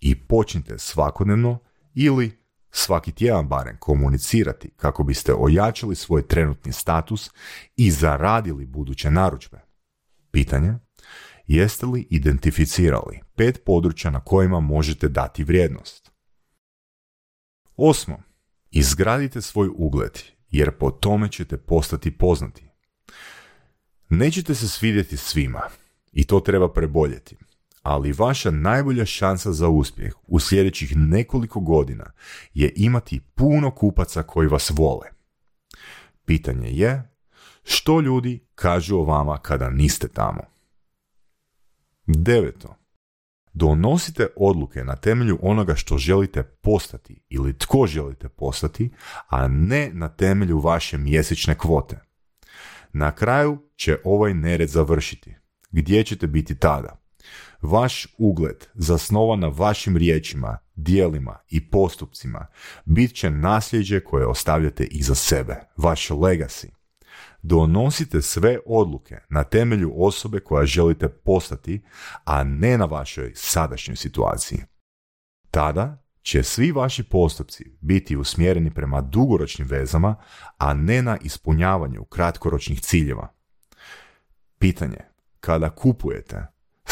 I 0.01 0.15
počnite 0.15 0.77
svakodnevno 0.77 1.59
ili 1.93 2.40
svaki 2.71 3.11
tjedan 3.11 3.47
barem 3.47 3.77
komunicirati 3.79 4.69
kako 4.75 5.03
biste 5.03 5.33
ojačali 5.33 5.95
svoj 5.95 6.27
trenutni 6.27 6.71
status 6.71 7.29
i 7.75 7.91
zaradili 7.91 8.65
buduće 8.65 9.11
narudžbe. 9.11 9.61
Pitanje? 10.31 10.73
Jeste 11.47 11.85
li 11.85 12.07
identificirali 12.09 13.19
pet 13.35 13.61
područja 13.65 14.11
na 14.11 14.19
kojima 14.19 14.59
možete 14.59 15.07
dati 15.07 15.43
vrijednost? 15.43 16.11
Osmo. 17.75 18.23
Izgradite 18.71 19.41
svoj 19.41 19.69
ugled, 19.75 20.19
jer 20.49 20.77
po 20.77 20.91
tome 20.91 21.31
ćete 21.31 21.57
postati 21.57 22.17
poznati. 22.17 22.69
Nećete 24.09 24.55
se 24.55 24.67
svidjeti 24.67 25.17
svima 25.17 25.61
i 26.11 26.23
to 26.23 26.39
treba 26.39 26.73
preboljeti 26.73 27.37
ali 27.81 28.11
vaša 28.11 28.51
najbolja 28.51 29.05
šansa 29.05 29.51
za 29.51 29.69
uspjeh 29.69 30.13
u 30.27 30.39
sljedećih 30.39 30.97
nekoliko 30.97 31.59
godina 31.59 32.11
je 32.53 32.73
imati 32.75 33.19
puno 33.19 33.71
kupaca 33.71 34.23
koji 34.23 34.47
vas 34.47 34.71
vole. 34.75 35.07
Pitanje 36.25 36.69
je, 36.69 37.11
što 37.63 38.01
ljudi 38.01 38.45
kažu 38.55 38.97
o 38.97 39.03
vama 39.03 39.37
kada 39.37 39.69
niste 39.69 40.07
tamo? 40.07 40.41
Deveto. 42.07 42.75
Donosite 43.53 44.27
odluke 44.35 44.83
na 44.83 44.95
temelju 44.95 45.39
onoga 45.41 45.75
što 45.75 45.97
želite 45.97 46.43
postati 46.43 47.21
ili 47.29 47.57
tko 47.57 47.87
želite 47.87 48.29
postati, 48.29 48.89
a 49.27 49.47
ne 49.47 49.91
na 49.93 50.09
temelju 50.09 50.59
vaše 50.59 50.97
mjesečne 50.97 51.57
kvote. 51.57 51.99
Na 52.93 53.15
kraju 53.15 53.57
će 53.75 53.97
ovaj 54.03 54.33
nered 54.33 54.69
završiti. 54.69 55.35
Gdje 55.71 56.03
ćete 56.03 56.27
biti 56.27 56.55
tada? 56.55 57.00
Vaš 57.61 58.07
ugled, 58.17 58.67
zasnovan 58.73 59.39
na 59.39 59.47
vašim 59.47 59.97
riječima, 59.97 60.57
dijelima 60.75 61.39
i 61.49 61.69
postupcima, 61.69 62.47
bit 62.85 63.15
će 63.15 63.29
nasljeđe 63.29 63.99
koje 63.99 64.25
ostavljate 64.25 64.83
iza 64.83 65.15
sebe, 65.15 65.55
vaš 65.77 66.09
legacy. 66.09 66.67
Donosite 67.41 68.21
sve 68.21 68.57
odluke 68.65 69.17
na 69.29 69.43
temelju 69.43 69.93
osobe 69.95 70.39
koja 70.39 70.65
želite 70.65 71.09
postati, 71.09 71.83
a 72.23 72.43
ne 72.43 72.77
na 72.77 72.85
vašoj 72.85 73.31
sadašnjoj 73.35 73.95
situaciji. 73.95 74.59
Tada 75.51 76.03
će 76.21 76.43
svi 76.43 76.71
vaši 76.71 77.03
postupci 77.03 77.77
biti 77.81 78.17
usmjereni 78.17 78.71
prema 78.73 79.01
dugoročnim 79.01 79.67
vezama, 79.67 80.15
a 80.57 80.73
ne 80.73 81.01
na 81.01 81.17
ispunjavanju 81.21 82.05
kratkoročnih 82.05 82.81
ciljeva. 82.81 83.33
Pitanje, 84.59 84.97
kada 85.39 85.69
kupujete, 85.69 86.47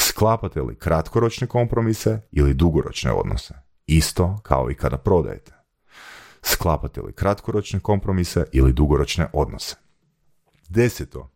Sklapate 0.10 0.62
li 0.62 0.76
kratkoročne 0.76 1.48
kompromise 1.48 2.22
ili 2.32 2.54
dugoročne 2.54 3.12
odnose? 3.12 3.54
Isto 3.88 4.40
kao 4.44 4.72
i 4.72 4.76
kada 4.76 4.98
prodajete. 4.98 5.52
Sklapate 6.42 7.02
li 7.02 7.14
kratkoročne 7.14 7.80
kompromise 7.80 8.46
ili 8.52 8.74
dugoročne 8.74 9.28
odnose? 9.34 9.76
Deseto. 10.70 11.32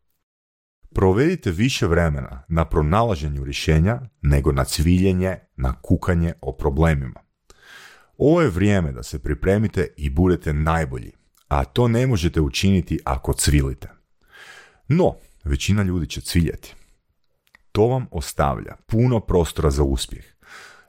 Provedite 0.93 1.51
više 1.51 1.87
vremena 1.87 2.43
na 2.47 2.65
pronalaženju 2.65 3.43
rješenja 3.43 4.01
nego 4.21 4.51
na 4.51 4.63
cviljenje, 4.63 5.37
na 5.55 5.73
kukanje 5.81 6.33
o 6.41 6.51
problemima. 6.57 7.19
Ovo 8.17 8.41
je 8.41 8.49
vrijeme 8.49 8.91
da 8.91 9.03
se 9.03 9.19
pripremite 9.19 9.87
i 9.97 10.09
budete 10.09 10.53
najbolji, 10.53 11.11
a 11.47 11.65
to 11.65 11.87
ne 11.87 12.07
možete 12.07 12.41
učiniti 12.41 12.99
ako 13.05 13.33
cvilite. 13.33 13.89
No, 14.87 15.15
većina 15.43 15.83
ljudi 15.83 16.07
će 16.07 16.21
cviljeti. 16.21 16.82
To 17.73 17.87
vam 17.87 18.05
ostavlja 18.11 18.75
puno 18.85 19.19
prostora 19.19 19.69
za 19.71 19.83
uspjeh. 19.83 20.25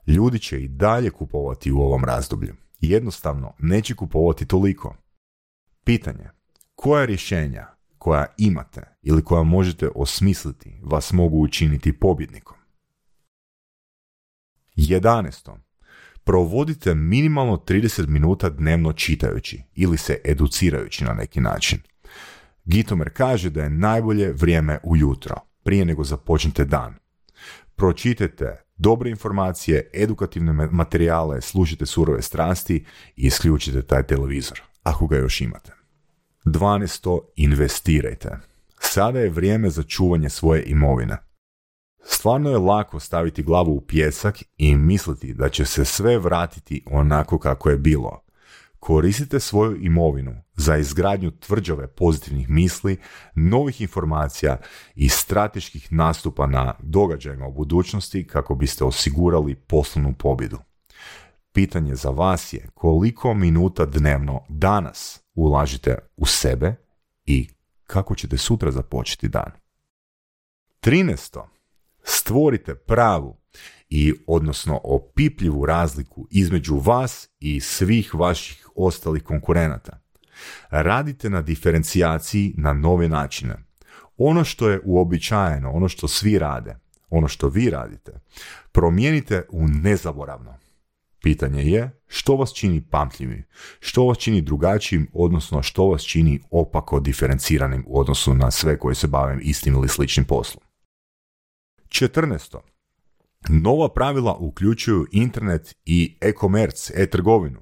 Ljudi 0.07 0.39
će 0.39 0.61
i 0.61 0.67
dalje 0.67 1.09
kupovati 1.09 1.71
u 1.71 1.79
ovom 1.79 2.05
razdoblju. 2.05 2.55
Jednostavno, 2.79 3.53
neće 3.59 3.95
kupovati 3.95 4.45
toliko. 4.45 4.95
Pitanje, 5.83 6.29
koja 6.75 7.05
rješenja 7.05 7.67
koja 7.97 8.25
imate 8.37 8.81
ili 9.01 9.23
koja 9.23 9.43
možete 9.43 9.89
osmisliti 9.95 10.79
vas 10.83 11.13
mogu 11.13 11.41
učiniti 11.41 11.99
pobjednikom? 11.99 12.57
11. 14.75 15.57
Provodite 16.23 16.95
minimalno 16.95 17.57
30 17.57 18.07
minuta 18.07 18.49
dnevno 18.49 18.93
čitajući 18.93 19.63
ili 19.75 19.97
se 19.97 20.21
educirajući 20.25 21.03
na 21.03 21.13
neki 21.13 21.41
način. 21.41 21.79
Gitomer 22.65 23.09
kaže 23.13 23.49
da 23.49 23.63
je 23.63 23.69
najbolje 23.69 24.33
vrijeme 24.33 24.79
ujutro 24.83 25.54
prije 25.65 25.85
nego 25.85 26.03
započnete 26.03 26.65
dan. 26.65 26.95
Pročitajte 27.75 28.63
dobre 28.75 29.09
informacije, 29.09 29.89
edukativne 29.93 30.53
materijale, 30.71 31.41
slušajte 31.41 31.85
surove 31.85 32.21
strasti 32.21 32.85
i 33.15 33.25
isključite 33.25 33.81
taj 33.81 34.03
televizor, 34.03 34.61
ako 34.83 35.07
ga 35.07 35.17
još 35.17 35.41
imate. 35.41 35.71
12. 36.45 37.19
Investirajte. 37.35 38.37
Sada 38.79 39.19
je 39.19 39.29
vrijeme 39.29 39.69
za 39.69 39.83
čuvanje 39.83 40.29
svoje 40.29 40.63
imovine. 40.63 41.17
Stvarno 42.03 42.49
je 42.49 42.57
lako 42.57 42.99
staviti 42.99 43.43
glavu 43.43 43.71
u 43.71 43.81
pjesak 43.81 44.37
i 44.57 44.75
misliti 44.75 45.33
da 45.33 45.49
će 45.49 45.65
se 45.65 45.85
sve 45.85 46.19
vratiti 46.19 46.83
onako 46.85 47.39
kako 47.39 47.69
je 47.69 47.77
bilo. 47.77 48.24
Koristite 48.85 49.39
svoju 49.39 49.77
imovinu 49.81 50.35
za 50.55 50.77
izgradnju 50.77 51.31
tvrđave 51.31 51.87
pozitivnih 51.87 52.49
misli, 52.49 52.97
novih 53.35 53.81
informacija 53.81 54.57
i 54.95 55.09
strateških 55.09 55.93
nastupa 55.93 56.47
na 56.47 56.73
događajima 56.79 57.47
u 57.47 57.53
budućnosti 57.53 58.27
kako 58.27 58.55
biste 58.55 58.83
osigurali 58.83 59.55
poslovnu 59.55 60.13
pobjedu. 60.13 60.57
Pitanje 61.51 61.95
za 61.95 62.09
vas 62.09 62.53
je 62.53 62.67
koliko 62.73 63.33
minuta 63.33 63.85
dnevno 63.85 64.41
danas 64.49 65.21
ulažite 65.35 65.97
u 66.17 66.25
sebe 66.25 66.75
i 67.25 67.49
kako 67.83 68.15
ćete 68.15 68.37
sutra 68.37 68.71
započeti 68.71 69.27
dan. 69.27 69.51
13. 70.81 71.43
Stvorite 72.03 72.75
pravu 72.75 73.37
i 73.89 74.13
odnosno 74.27 74.81
opipljivu 74.83 75.65
razliku 75.65 76.27
između 76.31 76.75
vas 76.75 77.29
i 77.39 77.59
svih 77.59 78.15
vaših 78.15 78.67
ostalih 78.75 79.23
konkurenata. 79.23 79.99
Radite 80.69 81.29
na 81.29 81.41
diferencijaciji 81.41 82.53
na 82.57 82.73
nove 82.73 83.09
načine. 83.09 83.55
Ono 84.17 84.43
što 84.43 84.69
je 84.69 84.81
uobičajeno, 84.83 85.71
ono 85.71 85.89
što 85.89 86.07
svi 86.07 86.39
rade, 86.39 86.75
ono 87.09 87.27
što 87.27 87.47
vi 87.47 87.69
radite, 87.69 88.11
promijenite 88.71 89.43
u 89.49 89.67
nezaboravno. 89.67 90.57
Pitanje 91.21 91.63
je 91.63 91.91
što 92.07 92.35
vas 92.35 92.53
čini 92.53 92.81
pamtljivim, 92.81 93.43
što 93.79 94.05
vas 94.05 94.17
čini 94.17 94.41
drugačijim, 94.41 95.07
odnosno 95.13 95.61
što 95.61 95.85
vas 95.85 96.03
čini 96.03 96.41
opako 96.51 96.99
diferenciranim 96.99 97.83
u 97.87 97.99
odnosu 97.99 98.33
na 98.33 98.51
sve 98.51 98.79
koji 98.79 98.95
se 98.95 99.07
bavim 99.07 99.39
istim 99.43 99.73
ili 99.73 99.89
sličnim 99.89 100.25
poslom. 100.25 100.63
14. 101.87 102.57
Nova 103.49 103.89
pravila 103.89 104.35
uključuju 104.35 105.07
internet 105.11 105.75
i 105.85 106.17
e-commerce, 106.21 106.93
e-trgovinu. 106.95 107.59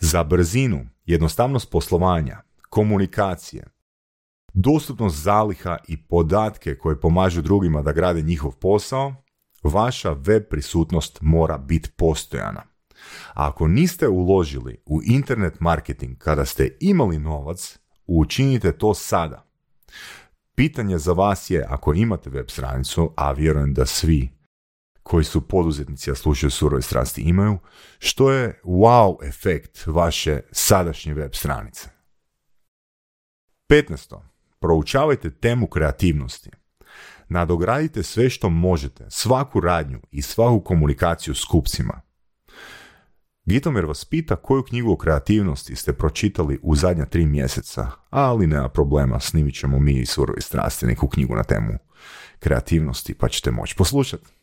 Za 0.00 0.24
brzinu, 0.24 0.86
jednostavnost 1.06 1.70
poslovanja, 1.70 2.42
komunikacije, 2.68 3.64
dostupnost 4.54 5.16
zaliha 5.16 5.76
i 5.88 5.96
podatke 5.96 6.74
koje 6.74 7.00
pomažu 7.00 7.42
drugima 7.42 7.82
da 7.82 7.92
grade 7.92 8.22
njihov 8.22 8.52
posao, 8.56 9.14
vaša 9.62 10.12
web 10.12 10.42
prisutnost 10.50 11.18
mora 11.20 11.58
biti 11.58 11.90
postojana. 11.96 12.62
A 13.34 13.48
ako 13.48 13.68
niste 13.68 14.08
uložili 14.08 14.82
u 14.86 15.00
internet 15.04 15.60
marketing 15.60 16.18
kada 16.18 16.44
ste 16.44 16.76
imali 16.80 17.18
novac, 17.18 17.78
učinite 18.06 18.72
to 18.72 18.94
sada. 18.94 19.44
Pitanje 20.54 20.98
za 20.98 21.12
vas 21.12 21.50
je, 21.50 21.66
ako 21.68 21.94
imate 21.94 22.30
web 22.30 22.46
stranicu, 22.50 23.12
a 23.16 23.32
vjerujem 23.32 23.74
da 23.74 23.86
svi 23.86 24.37
koji 25.08 25.24
su 25.24 25.40
poduzetnici, 25.40 26.10
a 26.10 26.14
slušaju 26.14 26.50
surove 26.50 26.82
strasti 26.82 27.20
imaju, 27.22 27.58
što 27.98 28.32
je 28.32 28.60
wow 28.64 29.28
efekt 29.28 29.86
vaše 29.86 30.40
sadašnje 30.52 31.14
web 31.14 31.30
stranice. 31.34 31.88
15. 33.68 34.20
Proučavajte 34.60 35.30
temu 35.30 35.66
kreativnosti. 35.66 36.50
Nadogradite 37.28 38.02
sve 38.02 38.30
što 38.30 38.48
možete, 38.48 39.06
svaku 39.10 39.60
radnju 39.60 40.00
i 40.10 40.22
svaku 40.22 40.60
komunikaciju 40.60 41.34
s 41.34 41.44
kupcima. 41.44 42.00
Gitomir 43.44 43.84
vas 43.84 44.04
pita 44.04 44.36
koju 44.36 44.62
knjigu 44.62 44.92
o 44.92 44.96
kreativnosti 44.96 45.76
ste 45.76 45.92
pročitali 45.92 46.58
u 46.62 46.76
zadnja 46.76 47.06
tri 47.06 47.26
mjeseca, 47.26 47.90
ali 48.10 48.46
nema 48.46 48.68
problema, 48.68 49.20
snimit 49.20 49.54
ćemo 49.54 49.78
mi 49.78 49.92
i 49.92 50.06
surovi 50.06 50.40
strasti 50.40 50.86
neku 50.86 51.08
knjigu 51.08 51.34
na 51.34 51.42
temu 51.42 51.72
kreativnosti, 52.38 53.14
pa 53.14 53.28
ćete 53.28 53.50
moći 53.50 53.74
poslušati. 53.76 54.37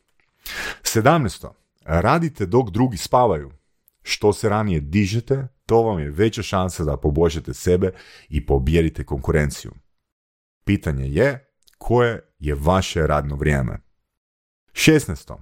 17. 0.82 1.48
Radite 1.86 2.46
dok 2.46 2.70
drugi 2.70 2.98
spavaju. 2.98 3.52
Što 4.02 4.34
se 4.34 4.50
ranije 4.50 4.80
dižete, 4.80 5.48
to 5.66 5.82
vam 5.82 6.00
je 6.00 6.12
veća 6.12 6.42
šansa 6.42 6.84
da 6.84 6.98
poboljšate 6.98 7.54
sebe 7.54 7.92
i 8.30 8.46
pobjedite 8.46 9.04
konkurenciju. 9.04 9.72
Pitanje 10.64 11.08
je 11.08 11.52
koje 11.78 12.20
je 12.40 12.56
vaše 12.56 13.08
radno 13.08 13.36
vrijeme. 13.36 13.80
16. 14.72 15.36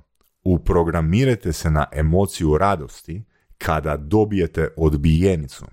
Uprogramirajte 0.43 1.53
se 1.53 1.69
na 1.69 1.85
emociju 1.91 2.57
radosti 2.57 3.25
kada 3.57 3.97
dobijete 3.97 4.67
odbijenicu. 4.77 5.65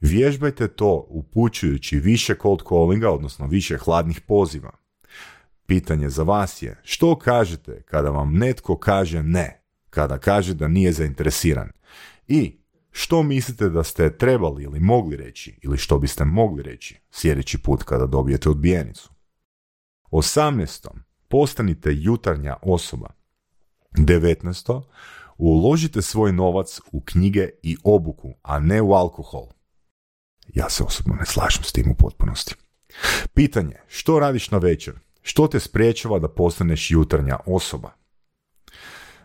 Vježbajte 0.00 0.68
to 0.68 1.06
upućujući 1.08 1.98
više 1.98 2.34
cold 2.42 2.60
callinga, 2.68 3.10
odnosno 3.10 3.46
više 3.46 3.78
hladnih 3.78 4.20
poziva. 4.20 4.85
Pitanje 5.66 6.08
za 6.08 6.22
vas 6.22 6.62
je, 6.62 6.80
što 6.82 7.18
kažete 7.18 7.82
kada 7.82 8.10
vam 8.10 8.32
netko 8.32 8.78
kaže 8.78 9.22
ne, 9.22 9.62
kada 9.90 10.18
kaže 10.18 10.54
da 10.54 10.68
nije 10.68 10.92
zainteresiran? 10.92 11.70
I 12.28 12.58
što 12.90 13.22
mislite 13.22 13.68
da 13.68 13.84
ste 13.84 14.16
trebali 14.16 14.62
ili 14.62 14.80
mogli 14.80 15.16
reći, 15.16 15.58
ili 15.62 15.78
što 15.78 15.98
biste 15.98 16.24
mogli 16.24 16.62
reći 16.62 17.00
sljedeći 17.10 17.58
put 17.58 17.82
kada 17.82 18.06
dobijete 18.06 18.48
odbijenicu? 18.48 19.10
18. 20.10 20.88
Postanite 21.28 21.90
jutarnja 21.92 22.56
osoba. 22.62 23.08
19. 23.92 24.82
Uložite 25.38 26.02
svoj 26.02 26.32
novac 26.32 26.80
u 26.92 27.00
knjige 27.00 27.48
i 27.62 27.76
obuku, 27.84 28.34
a 28.42 28.60
ne 28.60 28.82
u 28.82 28.92
alkohol. 28.92 29.46
Ja 30.54 30.70
se 30.70 30.82
osobno 30.82 31.14
ne 31.14 31.26
slažem 31.26 31.64
s 31.64 31.72
tim 31.72 31.90
u 31.90 31.94
potpunosti. 31.94 32.54
Pitanje, 33.34 33.76
što 33.86 34.20
radiš 34.20 34.50
na 34.50 34.58
večer? 34.58 34.94
Što 35.28 35.46
te 35.46 35.60
spriječava 35.60 36.18
da 36.18 36.28
postaneš 36.28 36.90
jutarnja 36.90 37.36
osoba? 37.46 37.90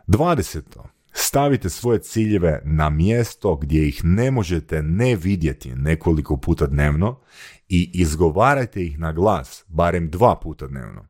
20. 0.08 0.62
Stavite 1.14 1.70
svoje 1.70 2.00
ciljeve 2.00 2.62
na 2.66 2.90
mjesto 2.90 3.56
gdje 3.56 3.88
ih 3.88 4.02
ne 4.04 4.32
možete 4.32 4.82
ne 4.84 5.16
vidjeti 5.16 5.76
nekoliko 5.76 6.38
puta 6.38 6.68
dnevno 6.68 7.20
i 7.70 7.92
izgovarajte 7.94 8.86
ih 8.86 9.00
na 9.00 9.12
glas 9.12 9.64
barem 9.68 10.10
dva 10.10 10.40
puta 10.44 10.68
dnevno. 10.68 11.08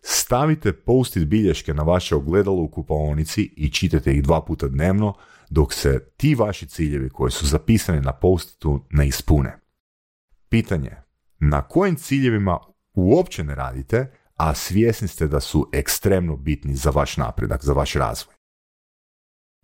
Stavite 0.00 0.72
post 0.72 1.18
bilješke 1.18 1.74
na 1.74 1.82
vaše 1.82 2.16
ogledalo 2.16 2.62
u 2.62 2.70
kupaonici 2.70 3.42
i 3.56 3.70
čitate 3.70 4.12
ih 4.12 4.22
dva 4.22 4.44
puta 4.44 4.68
dnevno 4.68 5.14
dok 5.50 5.72
se 5.72 6.08
ti 6.16 6.34
vaši 6.34 6.66
ciljevi 6.66 7.10
koji 7.10 7.30
su 7.30 7.46
zapisani 7.46 8.00
na 8.00 8.12
postitu 8.12 8.84
ne 8.90 9.08
ispune. 9.08 9.58
Pitanje, 10.48 10.96
na 11.38 11.62
kojim 11.62 11.96
ciljevima 11.96 12.58
uopće 12.96 13.44
ne 13.44 13.54
radite, 13.54 14.12
a 14.36 14.54
svjesni 14.54 15.08
ste 15.08 15.26
da 15.26 15.40
su 15.40 15.70
ekstremno 15.72 16.36
bitni 16.36 16.74
za 16.74 16.90
vaš 16.90 17.16
napredak, 17.16 17.64
za 17.64 17.72
vaš 17.72 17.92
razvoj. 17.92 18.34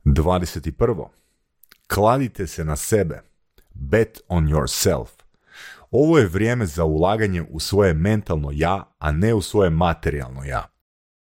21. 0.04 1.06
Kladite 1.86 2.46
se 2.46 2.64
na 2.64 2.76
sebe. 2.76 3.22
Bet 3.74 4.20
on 4.28 4.48
yourself. 4.48 5.08
Ovo 5.90 6.18
je 6.18 6.26
vrijeme 6.26 6.66
za 6.66 6.84
ulaganje 6.84 7.42
u 7.50 7.60
svoje 7.60 7.94
mentalno 7.94 8.50
ja, 8.52 8.94
a 8.98 9.12
ne 9.12 9.34
u 9.34 9.42
svoje 9.42 9.70
materijalno 9.70 10.44
ja. 10.44 10.68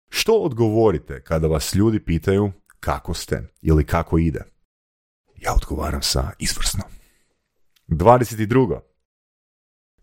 Što 0.08 0.32
odgovorite 0.32 1.22
kada 1.22 1.46
vas 1.46 1.74
ljudi 1.74 2.04
pitaju 2.04 2.52
kako 2.80 3.14
ste 3.14 3.48
ili 3.62 3.86
kako 3.86 4.18
ide? 4.18 4.44
Ja 5.36 5.54
odgovaram 5.54 6.02
sa 6.02 6.30
izvrsno. 6.38 6.82
22. 7.88 8.80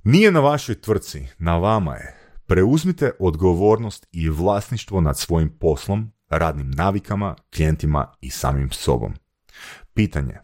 Nije 0.09 0.31
na 0.31 0.39
vašoj 0.39 0.81
tvrci, 0.81 1.27
na 1.37 1.57
vama 1.57 1.95
je. 1.95 2.15
Preuzmite 2.45 3.11
odgovornost 3.19 4.07
i 4.11 4.29
vlasništvo 4.29 5.01
nad 5.01 5.17
svojim 5.17 5.49
poslom, 5.59 6.11
radnim 6.29 6.71
navikama, 6.71 7.35
klijentima 7.55 8.13
i 8.21 8.29
samim 8.29 8.71
sobom. 8.71 9.13
Pitanje. 9.93 10.37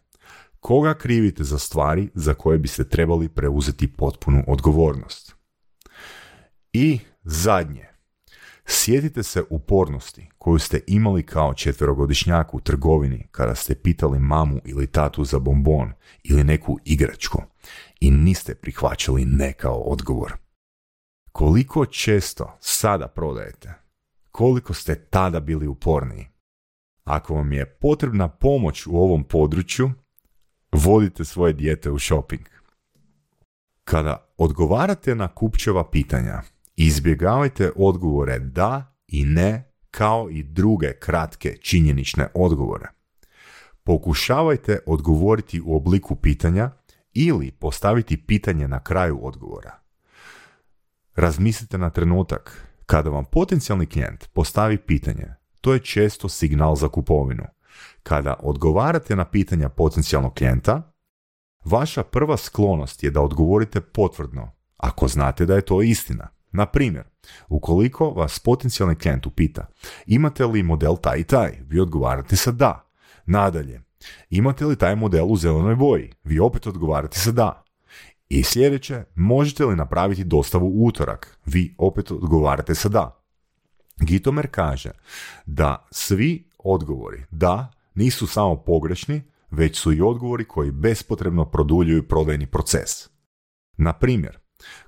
Koga 0.59 0.93
krivite 0.93 1.43
za 1.43 1.59
stvari 1.59 2.09
za 2.13 2.33
koje 2.33 2.59
biste 2.59 2.89
trebali 2.89 3.29
preuzeti 3.29 3.93
potpunu 3.93 4.43
odgovornost? 4.47 5.35
I 6.73 6.99
zadnje. 7.23 7.92
Sjetite 8.65 9.23
se 9.23 9.43
upornosti 9.49 10.29
koju 10.37 10.59
ste 10.59 10.79
imali 10.87 11.25
kao 11.25 11.53
četverogodišnjak 11.53 12.53
u 12.53 12.59
trgovini 12.59 13.27
kada 13.31 13.55
ste 13.55 13.75
pitali 13.75 14.19
mamu 14.19 14.59
ili 14.65 14.87
tatu 14.87 15.23
za 15.23 15.39
bombon 15.39 15.93
ili 16.23 16.43
neku 16.43 16.79
igračku 16.85 17.41
i 17.99 18.11
niste 18.11 18.55
prihvaćali 18.55 19.25
ne 19.25 19.53
kao 19.53 19.81
odgovor. 19.81 20.33
Koliko 21.31 21.85
često 21.85 22.57
sada 22.59 23.07
prodajete? 23.07 23.73
Koliko 24.31 24.73
ste 24.73 24.95
tada 24.95 25.39
bili 25.39 25.67
uporniji? 25.67 26.27
Ako 27.03 27.35
vam 27.35 27.53
je 27.53 27.65
potrebna 27.65 28.27
pomoć 28.27 28.87
u 28.87 28.97
ovom 28.97 29.23
području, 29.23 29.91
vodite 30.71 31.25
svoje 31.25 31.53
dijete 31.53 31.91
u 31.91 31.99
shopping. 31.99 32.41
Kada 33.83 34.33
odgovarate 34.37 35.15
na 35.15 35.27
kupčeva 35.27 35.89
pitanja, 35.89 36.41
izbjegavajte 36.75 37.71
odgovore 37.75 38.39
da 38.39 38.95
i 39.07 39.25
ne 39.25 39.73
kao 39.91 40.29
i 40.29 40.43
druge 40.43 40.93
kratke 40.99 41.57
činjenične 41.61 42.27
odgovore. 42.33 42.87
Pokušavajte 43.83 44.79
odgovoriti 44.85 45.61
u 45.65 45.75
obliku 45.75 46.15
pitanja 46.15 46.71
ili 47.13 47.51
postaviti 47.51 48.25
pitanje 48.25 48.67
na 48.67 48.83
kraju 48.83 49.19
odgovora. 49.21 49.79
Razmislite 51.15 51.77
na 51.77 51.89
trenutak 51.89 52.67
kada 52.85 53.09
vam 53.09 53.25
potencijalni 53.25 53.85
klijent 53.85 54.29
postavi 54.33 54.77
pitanje, 54.77 55.25
to 55.61 55.73
je 55.73 55.79
često 55.79 56.29
signal 56.29 56.75
za 56.75 56.87
kupovinu. 56.87 57.43
Kada 58.03 58.35
odgovarate 58.39 59.15
na 59.15 59.25
pitanja 59.25 59.69
potencijalnog 59.69 60.33
klijenta, 60.33 60.93
vaša 61.65 62.03
prva 62.03 62.37
sklonost 62.37 63.03
je 63.03 63.11
da 63.11 63.21
odgovorite 63.21 63.81
potvrdno, 63.81 64.51
ako 64.77 65.07
znate 65.07 65.45
da 65.45 65.55
je 65.55 65.61
to 65.61 65.81
istina. 65.81 66.27
Na 66.53 66.65
primjer, 66.65 67.03
ukoliko 67.47 68.09
vas 68.09 68.39
potencijalni 68.39 68.95
klijent 68.95 69.25
upita 69.25 69.67
imate 70.05 70.45
li 70.45 70.63
model 70.63 70.95
taj 71.01 71.19
i 71.19 71.23
taj, 71.23 71.51
vi 71.67 71.79
odgovarate 71.79 72.35
sa 72.35 72.51
da. 72.51 72.89
Nadalje, 73.25 73.81
imate 74.29 74.65
li 74.65 74.75
taj 74.75 74.95
model 74.95 75.25
u 75.25 75.37
zelenoj 75.37 75.75
boji, 75.75 76.11
vi 76.23 76.39
opet 76.39 76.67
odgovarate 76.67 77.19
sa 77.19 77.31
da. 77.31 77.63
I 78.29 78.43
sljedeće, 78.43 79.03
možete 79.15 79.65
li 79.65 79.75
napraviti 79.75 80.23
dostavu 80.23 80.67
u 80.67 80.85
utorak, 80.85 81.39
vi 81.45 81.75
opet 81.77 82.11
odgovarate 82.11 82.75
sa 82.75 82.89
da. 82.89 83.23
Gitomer 83.99 84.47
kaže 84.51 84.91
da 85.45 85.87
svi 85.91 86.49
odgovori 86.57 87.23
da 87.31 87.71
nisu 87.95 88.27
samo 88.27 88.55
pogrešni, 88.55 89.21
već 89.51 89.79
su 89.79 89.93
i 89.93 90.01
odgovori 90.01 90.45
koji 90.45 90.71
bespotrebno 90.71 91.45
produljuju 91.45 92.07
prodajni 92.07 92.45
proces. 92.45 92.89
Na 93.77 93.93
primjer, 93.93 94.39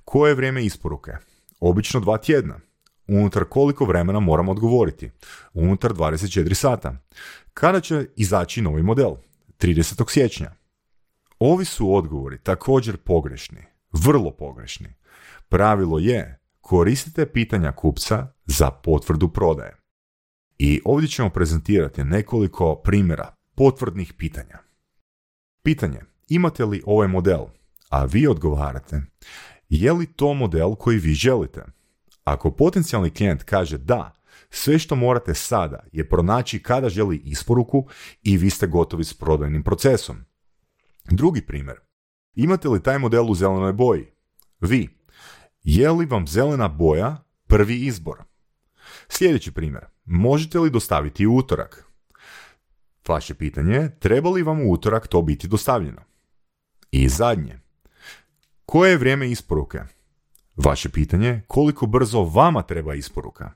koje 0.04 0.30
je 0.30 0.34
vrijeme 0.34 0.64
isporuke? 0.64 1.12
Obično 1.60 2.00
dva 2.00 2.18
tjedna. 2.18 2.60
Unutar 3.08 3.44
koliko 3.44 3.84
vremena 3.84 4.20
moram 4.20 4.48
odgovoriti? 4.48 5.10
Unutar 5.54 5.92
24 5.92 6.54
sata. 6.54 6.96
Kada 7.54 7.80
će 7.80 8.06
izaći 8.16 8.62
novi 8.62 8.82
model? 8.82 9.14
30. 9.58 10.10
siječnja. 10.10 10.50
Ovi 11.38 11.64
su 11.64 11.94
odgovori 11.94 12.38
također 12.38 12.96
pogrešni, 12.96 13.64
vrlo 13.92 14.30
pogrešni. 14.30 14.94
Pravilo 15.48 15.98
je 15.98 16.38
koristite 16.60 17.26
pitanja 17.26 17.72
kupca 17.72 18.26
za 18.46 18.70
potvrdu 18.70 19.28
prodaje. 19.28 19.76
I 20.58 20.80
ovdje 20.84 21.08
ćemo 21.08 21.30
prezentirati 21.30 22.04
nekoliko 22.04 22.74
primjera 22.74 23.34
potvrdnih 23.54 24.12
pitanja. 24.12 24.58
Pitanje, 25.62 26.00
imate 26.28 26.64
li 26.64 26.82
ovaj 26.86 27.08
model? 27.08 27.44
A 27.88 28.04
vi 28.04 28.26
odgovarate, 28.26 29.02
je 29.68 29.92
li 29.92 30.06
to 30.06 30.34
model 30.34 30.74
koji 30.74 30.98
vi 30.98 31.14
želite? 31.14 31.64
Ako 32.24 32.50
potencijalni 32.50 33.10
klijent 33.10 33.42
kaže 33.42 33.78
da, 33.78 34.12
sve 34.50 34.78
što 34.78 34.96
morate 34.96 35.34
sada 35.34 35.78
je 35.92 36.08
pronaći 36.08 36.62
kada 36.62 36.88
želi 36.88 37.22
isporuku 37.24 37.88
i 38.22 38.36
vi 38.36 38.50
ste 38.50 38.66
gotovi 38.66 39.04
s 39.04 39.14
prodajnim 39.14 39.62
procesom. 39.62 40.16
Drugi 41.10 41.46
primjer. 41.46 41.76
Imate 42.34 42.68
li 42.68 42.82
taj 42.82 42.98
model 42.98 43.30
u 43.30 43.34
zelenoj 43.34 43.72
boji? 43.72 44.06
Vi. 44.60 44.88
Je 45.62 45.90
li 45.90 46.06
vam 46.06 46.26
zelena 46.26 46.68
boja 46.68 47.24
prvi 47.46 47.86
izbor? 47.86 48.24
Sljedeći 49.08 49.52
primjer. 49.52 49.84
Možete 50.04 50.58
li 50.58 50.70
dostaviti 50.70 51.26
u 51.26 51.36
utorak? 51.36 51.90
Vaše 53.08 53.34
pitanje 53.34 53.74
je, 53.74 53.98
treba 53.98 54.30
li 54.30 54.42
vam 54.42 54.60
u 54.60 54.72
utorak 54.72 55.06
to 55.06 55.22
biti 55.22 55.48
dostavljeno? 55.48 56.02
I 56.90 57.08
zadnje. 57.08 57.60
Koje 58.66 58.90
je 58.90 58.96
vrijeme 58.96 59.30
isporuke? 59.30 59.80
Vaše 60.56 60.88
pitanje 60.88 61.28
je 61.28 61.42
koliko 61.46 61.86
brzo 61.86 62.22
vama 62.22 62.62
treba 62.62 62.94
isporuka? 62.94 63.52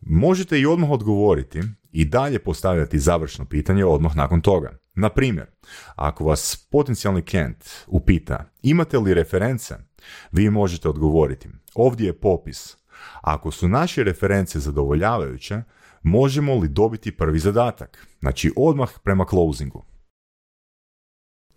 Možete 0.00 0.60
i 0.60 0.66
odmah 0.66 0.90
odgovoriti 0.90 1.60
i 1.92 2.04
dalje 2.04 2.38
postavljati 2.38 2.98
završno 2.98 3.44
pitanje 3.44 3.84
odmah 3.84 4.16
nakon 4.16 4.40
toga. 4.40 4.78
Na 4.94 5.08
primjer, 5.08 5.46
ako 5.94 6.24
vas 6.24 6.66
potencijalni 6.70 7.22
klijent 7.22 7.64
upita 7.86 8.50
imate 8.62 8.98
li 8.98 9.14
reference, 9.14 9.74
vi 10.32 10.50
možete 10.50 10.88
odgovoriti 10.88 11.48
ovdje 11.74 12.06
je 12.06 12.20
popis. 12.20 12.76
Ako 13.20 13.50
su 13.50 13.68
naše 13.68 14.04
reference 14.04 14.60
zadovoljavajuće, 14.60 15.62
možemo 16.02 16.54
li 16.54 16.68
dobiti 16.68 17.16
prvi 17.16 17.38
zadatak? 17.38 18.06
Znači 18.20 18.52
odmah 18.56 18.90
prema 19.04 19.24
closingu. 19.30 19.84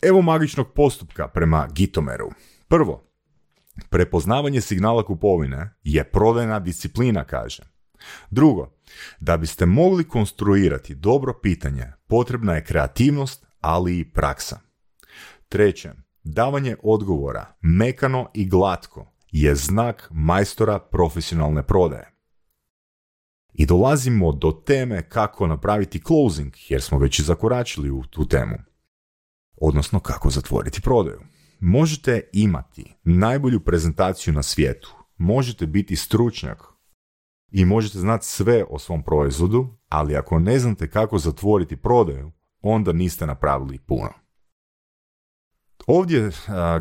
Evo 0.01 0.21
magičnog 0.21 0.73
postupka 0.73 1.27
prema 1.27 1.67
Gitomeru. 1.73 2.29
Prvo, 2.67 3.03
prepoznavanje 3.89 4.61
signala 4.61 5.05
kupovine 5.05 5.73
je 5.83 6.03
prodajna 6.03 6.59
disciplina, 6.59 7.23
kaže. 7.23 7.63
Drugo, 8.29 8.71
da 9.19 9.37
biste 9.37 9.65
mogli 9.65 10.07
konstruirati 10.07 10.95
dobro 10.95 11.33
pitanje, 11.43 11.85
potrebna 12.07 12.53
je 12.53 12.63
kreativnost, 12.63 13.45
ali 13.59 13.99
i 13.99 14.11
praksa. 14.11 14.59
Treće, 15.49 15.91
davanje 16.23 16.75
odgovora, 16.83 17.53
mekano 17.61 18.29
i 18.33 18.49
glatko, 18.49 19.13
je 19.31 19.55
znak 19.55 20.07
majstora 20.11 20.79
profesionalne 20.79 21.63
prodaje. 21.63 22.11
I 23.53 23.65
dolazimo 23.65 24.31
do 24.31 24.51
teme 24.51 25.09
kako 25.09 25.47
napraviti 25.47 26.01
closing, 26.07 26.53
jer 26.69 26.81
smo 26.81 26.97
već 26.97 27.19
i 27.19 27.23
zakoračili 27.23 27.91
u 27.91 28.03
tu 28.03 28.27
temu. 28.27 28.70
Odnosno 29.63 29.99
kako 29.99 30.29
zatvoriti 30.29 30.81
prodaju. 30.81 31.19
Možete 31.59 32.29
imati 32.33 32.93
najbolju 33.03 33.59
prezentaciju 33.59 34.33
na 34.33 34.43
svijetu, 34.43 34.95
možete 35.17 35.67
biti 35.67 35.95
stručnjak 35.95 36.63
i 37.51 37.65
možete 37.65 37.99
znati 37.99 38.25
sve 38.25 38.65
o 38.69 38.79
svom 38.79 39.03
proizvodu, 39.03 39.67
ali 39.89 40.15
ako 40.15 40.39
ne 40.39 40.59
znate 40.59 40.89
kako 40.89 41.17
zatvoriti 41.17 41.75
prodaju, 41.75 42.31
onda 42.61 42.93
niste 42.93 43.25
napravili 43.25 43.79
puno. 43.79 44.09
Ovdje 45.87 46.27
uh, 46.27 46.33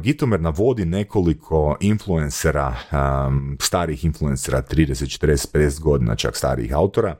Gitomer 0.02 0.40
navodi 0.40 0.84
nekoliko 0.84 1.76
influencera, 1.80 2.74
um, 2.92 3.56
starih 3.60 4.04
influencera, 4.04 4.62
30, 4.62 5.26
40, 5.26 5.56
50 5.56 5.80
godina 5.80 6.16
čak 6.16 6.36
starih 6.36 6.74
autora, 6.74 7.16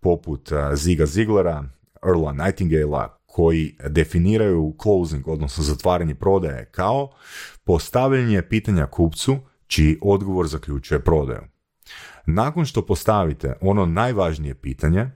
poput 0.00 0.52
uh, 0.52 0.58
Ziga 0.74 1.06
Ziglera, 1.06 1.64
Earla 2.06 2.32
Nightingalea, 2.32 3.19
koji 3.32 3.76
definiraju 3.88 4.74
closing, 4.82 5.28
odnosno 5.28 5.64
zatvaranje 5.64 6.14
prodaje, 6.14 6.64
kao 6.64 7.10
postavljanje 7.64 8.42
pitanja 8.42 8.86
kupcu 8.86 9.36
čiji 9.66 9.98
odgovor 10.02 10.46
zaključuje 10.46 11.04
prodaju. 11.04 11.42
Nakon 12.26 12.64
što 12.64 12.86
postavite 12.86 13.54
ono 13.60 13.86
najvažnije 13.86 14.54
pitanje, 14.54 15.10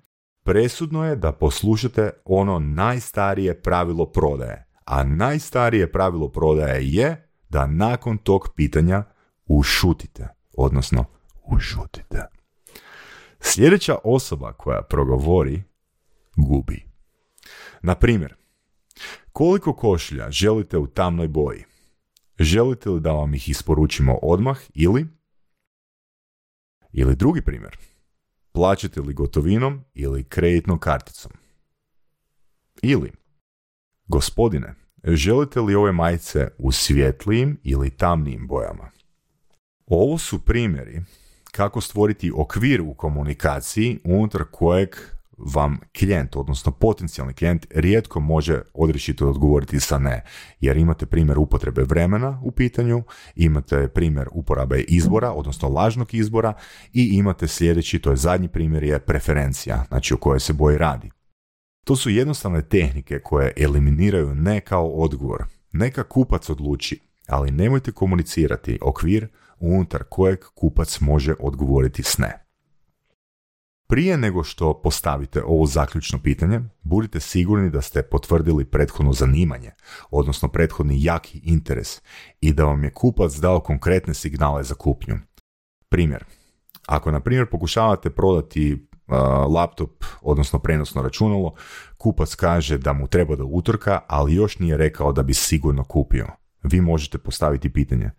presudno 0.45 1.07
je 1.07 1.17
da 1.17 1.33
poslušate 1.33 2.11
ono 2.25 2.59
najstarije 2.59 3.63
pravilo 3.63 4.07
prodaje, 4.07 4.67
a 4.85 5.05
najstarije 5.05 5.93
pravilo 5.93 6.29
prodaje 6.29 6.89
je 6.89 7.29
da 7.49 7.67
nakon 7.67 8.19
tog 8.19 8.49
pitanja 8.57 9.05
ušutite, 9.47 10.29
odnosno 10.57 11.05
ušutite. 11.45 12.23
Sljedeća 13.41 13.97
osoba 14.05 14.53
koja 14.53 14.83
progovori 14.83 15.63
gubi. 16.37 16.94
Na 17.87 17.95
primjer, 17.95 18.35
koliko 19.33 19.73
košlja 19.73 20.31
želite 20.31 20.79
u 20.79 20.87
tamnoj 20.87 21.29
boji? 21.29 21.65
Želite 22.39 22.91
li 22.91 23.01
da 23.01 23.13
vam 23.13 23.35
ih 23.35 23.49
isporučimo 23.49 24.19
odmah 24.23 24.59
ili 24.75 25.07
ili 26.93 27.17
drugi 27.17 27.43
primjer, 27.43 27.79
plaćate 28.53 29.01
li 29.01 29.15
gotovinom 29.15 29.85
ili 29.95 30.25
kreditnom 30.25 30.79
karticom? 30.79 31.33
Ili, 32.83 33.13
gospodine, 34.07 34.75
želite 35.05 35.61
li 35.61 35.75
ove 35.75 35.93
majice 35.93 36.49
u 36.59 36.73
svjetlijim 36.73 37.61
ili 37.63 37.91
tamnijim 37.91 38.47
bojama? 38.47 38.91
Ovo 39.87 40.19
su 40.19 40.45
primjeri 40.45 41.03
kako 41.53 41.81
stvoriti 41.81 42.33
okvir 42.37 42.81
u 42.81 42.95
komunikaciji 42.95 44.01
unutar 44.05 44.45
kojeg 44.51 44.97
vam 45.39 45.79
klijent, 45.99 46.37
odnosno 46.37 46.73
potencijalni 46.73 47.35
klijent, 47.35 47.67
rijetko 47.71 48.21
može 48.21 48.63
odrešito 48.75 49.29
odgovoriti 49.29 49.81
sa 49.81 49.99
ne. 49.99 50.25
Jer 50.61 50.77
imate 50.77 51.07
primjer 51.07 51.39
upotrebe 51.39 51.83
vremena 51.83 52.41
u 52.45 52.51
pitanju, 52.51 53.03
imate 53.37 53.89
primjer 53.89 54.29
uporabe 54.33 54.81
izbora, 54.81 55.33
odnosno 55.33 55.69
lažnog 55.69 56.15
izbora 56.15 56.53
i 56.93 57.05
imate 57.13 57.49
sljedeći, 57.49 57.99
to 57.99 58.11
je 58.11 58.17
zadnji 58.17 58.49
primjer, 58.49 58.83
je 58.83 58.99
preferencija, 58.99 59.85
znači 59.89 60.15
o 60.15 60.17
kojoj 60.17 60.41
se 60.41 60.53
boji 60.53 60.79
radi. 60.79 61.11
To 61.85 61.97
su 61.97 62.11
jednostavne 62.11 62.63
tehnike 62.63 63.19
koje 63.19 63.53
eliminiraju 63.57 64.35
ne 64.35 64.61
kao 64.61 64.89
odgovor. 64.89 65.45
Neka 65.73 66.03
kupac 66.03 66.51
odluči, 66.51 67.01
ali 67.29 67.51
nemojte 67.51 67.93
komunicirati 67.93 68.79
okvir 68.83 69.29
unutar 69.59 70.05
kojeg 70.09 70.39
kupac 70.55 71.01
može 71.01 71.35
odgovoriti 71.41 72.03
s 72.03 72.19
ne. 72.19 72.44
Prije 73.87 74.17
nego 74.19 74.45
što 74.45 74.81
postavite 74.83 75.43
ovo 75.45 75.67
zaključno 75.67 76.19
pitanje, 76.23 76.61
budite 76.83 77.21
sigurni 77.21 77.71
da 77.71 77.81
ste 77.81 78.03
potvrdili 78.03 78.65
prethodno 78.65 79.13
zanimanje, 79.13 79.71
odnosno 80.11 80.49
prethodni 80.49 81.05
jaki 81.05 81.39
interes 81.39 82.03
i 82.41 82.53
da 82.53 82.65
vam 82.65 82.85
je 82.85 82.93
kupac 82.93 83.33
dao 83.33 83.61
konkretne 83.61 84.15
signale 84.15 84.63
za 84.63 84.75
kupnju. 84.75 85.19
Primjer, 85.89 86.25
ako 86.87 87.11
na 87.11 87.21
primjer 87.21 87.51
pokušavate 87.51 88.11
prodati 88.11 88.89
laptop, 89.55 90.05
odnosno 90.23 90.59
prenosno 90.59 91.03
računalo, 91.03 91.55
kupac 91.99 92.35
kaže 92.35 92.79
da 92.79 92.93
mu 92.93 93.07
treba 93.07 93.37
do 93.37 93.45
utorka, 93.45 94.01
ali 94.09 94.35
još 94.35 94.59
nije 94.59 94.77
rekao 94.77 95.13
da 95.13 95.23
bi 95.23 95.35
sigurno 95.35 95.85
kupio. 95.85 96.27
Vi 96.63 96.81
možete 96.81 97.19
postaviti 97.19 97.73
pitanje. 97.73 98.11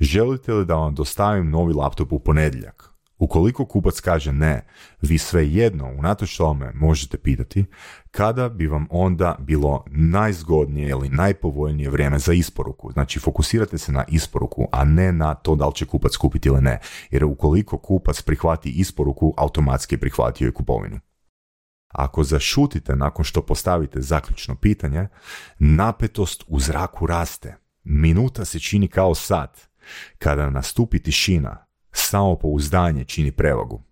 Želite 0.00 0.52
li 0.52 0.66
da 0.66 0.74
vam 0.74 0.94
dostavim 0.94 1.50
novi 1.50 1.74
laptop 1.74 2.12
u 2.12 2.18
ponedjeljak? 2.18 2.95
Ukoliko 3.18 3.64
kupac 3.64 4.00
kaže 4.00 4.32
ne, 4.32 4.66
vi 5.02 5.18
svejedno, 5.18 5.92
unatoč 5.98 6.36
tome, 6.36 6.72
možete 6.74 7.18
pitati 7.18 7.64
kada 8.10 8.48
bi 8.48 8.66
vam 8.66 8.86
onda 8.90 9.36
bilo 9.38 9.84
najzgodnije 9.90 10.88
ili 10.88 11.08
najpovoljnije 11.08 11.90
vrijeme 11.90 12.18
za 12.18 12.32
isporuku. 12.32 12.92
Znači, 12.92 13.18
fokusirate 13.18 13.78
se 13.78 13.92
na 13.92 14.04
isporuku, 14.08 14.68
a 14.72 14.84
ne 14.84 15.12
na 15.12 15.34
to 15.34 15.54
da 15.54 15.66
li 15.66 15.74
će 15.74 15.86
kupac 15.86 16.16
kupiti 16.16 16.48
ili 16.48 16.60
ne. 16.60 16.80
Jer 17.10 17.24
ukoliko 17.24 17.78
kupac 17.78 18.22
prihvati 18.22 18.70
isporuku, 18.70 19.34
automatski 19.36 19.96
prihvatio 19.96 20.46
je 20.46 20.52
kupovinu. 20.52 21.00
Ako 21.88 22.24
zašutite 22.24 22.96
nakon 22.96 23.24
što 23.24 23.42
postavite 23.42 24.00
zaključno 24.00 24.54
pitanje, 24.54 25.08
napetost 25.58 26.44
u 26.48 26.60
zraku 26.60 27.06
raste. 27.06 27.56
Minuta 27.84 28.44
se 28.44 28.58
čini 28.58 28.88
kao 28.88 29.14
sat. 29.14 29.68
Kada 30.18 30.50
nastupi 30.50 30.98
tišina, 30.98 31.65
samopouzdanje 31.96 33.04
čini 33.04 33.32
prevagu. 33.32 33.82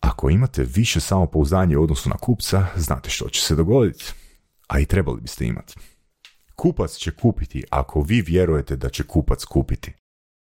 Ako 0.00 0.30
imate 0.30 0.64
više 0.74 1.00
samopouzdanje 1.00 1.76
u 1.76 1.82
odnosu 1.82 2.08
na 2.08 2.16
kupca, 2.16 2.66
znate 2.76 3.10
što 3.10 3.28
će 3.28 3.42
se 3.42 3.54
dogoditi, 3.54 4.12
a 4.68 4.80
i 4.80 4.86
trebali 4.86 5.20
biste 5.20 5.46
imati. 5.46 5.74
Kupac 6.54 6.92
će 6.92 7.10
kupiti 7.10 7.64
ako 7.70 8.00
vi 8.00 8.20
vjerujete 8.20 8.76
da 8.76 8.88
će 8.88 9.02
kupac 9.02 9.44
kupiti. 9.44 9.92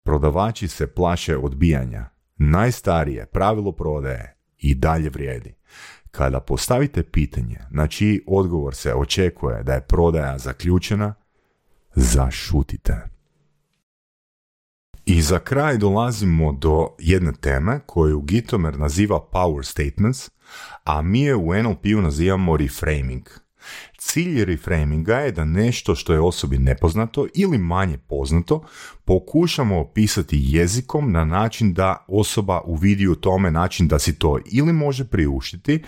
Prodavači 0.04 0.68
se 0.68 0.87
plaše 0.87 1.37
odbijanja. 1.37 2.08
Najstarije 2.37 3.26
pravilo 3.26 3.72
prodaje 3.72 4.37
i 4.58 4.74
dalje 4.74 5.10
vrijedi. 5.10 5.54
Kada 6.10 6.40
postavite 6.40 7.02
pitanje 7.02 7.58
na 7.70 7.87
čiji 7.87 8.20
odgovor 8.26 8.74
se 8.74 8.94
očekuje 8.94 9.62
da 9.62 9.74
je 9.74 9.80
prodaja 9.80 10.38
zaključena, 10.38 11.14
zašutite. 11.94 13.13
I 15.06 15.22
za 15.22 15.38
kraj 15.38 15.78
dolazimo 15.78 16.52
do 16.52 16.88
jedne 16.98 17.32
teme 17.32 17.80
koju 17.86 18.20
Gitomer 18.20 18.78
naziva 18.78 19.20
power 19.32 19.64
statements, 19.64 20.30
a 20.84 21.02
mi 21.02 21.20
je 21.20 21.36
u 21.36 21.54
NLP-u 21.54 22.02
nazivamo 22.02 22.56
reframing. 22.56 23.28
Cilj 23.98 24.44
reframinga 24.44 25.16
je 25.16 25.32
da 25.32 25.44
nešto 25.44 25.94
što 25.94 26.12
je 26.12 26.20
osobi 26.20 26.58
nepoznato 26.58 27.26
ili 27.34 27.58
manje 27.58 27.98
poznato 27.98 28.64
pokušamo 29.04 29.80
opisati 29.80 30.40
jezikom 30.42 31.12
na 31.12 31.24
način 31.24 31.72
da 31.72 32.04
osoba 32.08 32.60
uvidi 32.60 33.08
u 33.08 33.14
tome 33.14 33.50
način 33.50 33.88
da 33.88 33.98
si 33.98 34.18
to 34.18 34.38
ili 34.52 34.72
može 34.72 35.04
priuštiti 35.04 35.82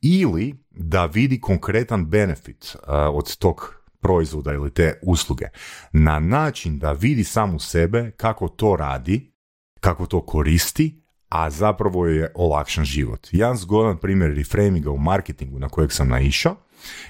ili 0.00 0.64
da 0.70 1.06
vidi 1.06 1.40
konkretan 1.40 2.06
benefit 2.06 2.76
od 3.12 3.36
tog 3.36 3.79
proizvoda 4.00 4.52
ili 4.52 4.70
te 4.70 5.00
usluge 5.02 5.46
na 5.92 6.18
način 6.18 6.78
da 6.78 6.92
vidi 6.92 7.24
samu 7.24 7.58
sebe 7.58 8.10
kako 8.10 8.48
to 8.48 8.76
radi, 8.76 9.32
kako 9.80 10.06
to 10.06 10.26
koristi, 10.26 11.02
a 11.28 11.50
zapravo 11.50 12.06
je 12.06 12.32
olakšan 12.34 12.84
život. 12.84 13.28
Jedan 13.30 13.56
zgodan 13.56 13.96
primjer 13.96 14.34
reframinga 14.36 14.90
u 14.90 14.98
marketingu 14.98 15.58
na 15.58 15.68
kojeg 15.68 15.92
sam 15.92 16.08
naišao 16.08 16.56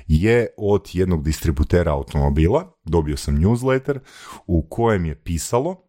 je 0.06 0.46
od 0.56 0.88
jednog 0.92 1.24
distributera 1.24 1.92
automobila, 1.92 2.72
dobio 2.84 3.16
sam 3.16 3.36
newsletter 3.36 3.98
u 4.46 4.66
kojem 4.70 5.04
je 5.04 5.14
pisalo, 5.14 5.82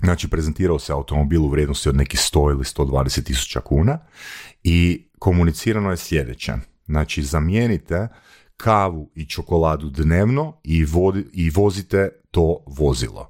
znači 0.00 0.30
prezentirao 0.30 0.78
se 0.78 0.92
automobil 0.92 1.44
u 1.44 1.48
vrijednosti 1.48 1.88
od 1.88 1.96
nekih 1.96 2.20
100 2.20 2.50
ili 2.50 2.64
120 2.64 3.24
tisuća 3.24 3.60
kuna 3.60 3.98
i 4.62 5.08
komunicirano 5.18 5.90
je 5.90 5.96
sljedeće. 5.96 6.52
Znači 6.86 7.22
zamijenite 7.22 8.08
kavu 8.56 9.10
i 9.14 9.26
čokoladu 9.26 9.90
dnevno 9.90 10.60
i, 10.64 10.86
i 11.32 11.50
vozite 11.50 12.08
to 12.30 12.64
vozilo. 12.66 13.28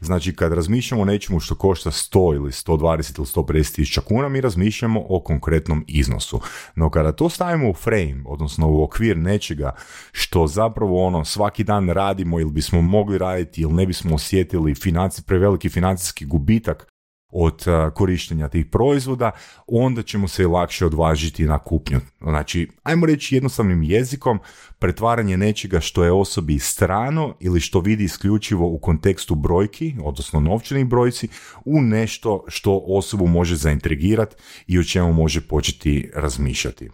Znači, 0.00 0.36
kad 0.36 0.52
razmišljamo 0.52 1.02
o 1.02 1.04
nečemu 1.04 1.40
što 1.40 1.54
košta 1.54 1.90
100 1.90 2.34
ili 2.34 2.50
120 2.50 3.18
ili 3.18 3.26
150 3.26 3.74
tisuća 3.74 4.00
kuna, 4.00 4.28
mi 4.28 4.40
razmišljamo 4.40 5.04
o 5.08 5.20
konkretnom 5.20 5.84
iznosu. 5.88 6.40
No, 6.74 6.90
kada 6.90 7.12
to 7.12 7.28
stavimo 7.28 7.70
u 7.70 7.74
frame, 7.74 8.22
odnosno 8.26 8.68
u 8.68 8.82
okvir 8.82 9.16
nečega 9.16 9.74
što 10.12 10.46
zapravo 10.46 11.06
ono 11.06 11.24
svaki 11.24 11.64
dan 11.64 11.88
radimo 11.88 12.40
ili 12.40 12.50
bismo 12.50 12.82
mogli 12.82 13.18
raditi 13.18 13.60
ili 13.60 13.72
ne 13.72 13.86
bismo 13.86 14.14
osjetili 14.14 14.74
financi, 14.74 15.22
preveliki 15.22 15.68
financijski 15.68 16.24
gubitak 16.24 16.86
od 17.30 17.64
korištenja 17.94 18.48
tih 18.48 18.66
proizvoda, 18.66 19.30
onda 19.66 20.02
ćemo 20.02 20.28
se 20.28 20.46
lakše 20.46 20.86
odvažiti 20.86 21.44
na 21.44 21.58
kupnju. 21.58 22.00
Znači, 22.20 22.68
ajmo 22.82 23.06
reći 23.06 23.34
jednostavnim 23.34 23.82
jezikom, 23.82 24.38
pretvaranje 24.78 25.36
nečega 25.36 25.80
što 25.80 26.04
je 26.04 26.12
osobi 26.12 26.58
strano 26.58 27.36
ili 27.40 27.60
što 27.60 27.80
vidi 27.80 28.04
isključivo 28.04 28.66
u 28.66 28.78
kontekstu 28.78 29.34
brojki, 29.34 29.94
odnosno 30.02 30.40
novčanih 30.40 30.86
brojci, 30.86 31.28
u 31.64 31.80
nešto 31.80 32.44
što 32.48 32.84
osobu 32.86 33.26
može 33.26 33.56
zaintrigirati 33.56 34.36
i 34.66 34.78
o 34.78 34.84
čemu 34.84 35.12
može 35.12 35.40
početi 35.40 36.10
razmišljati. 36.14 36.90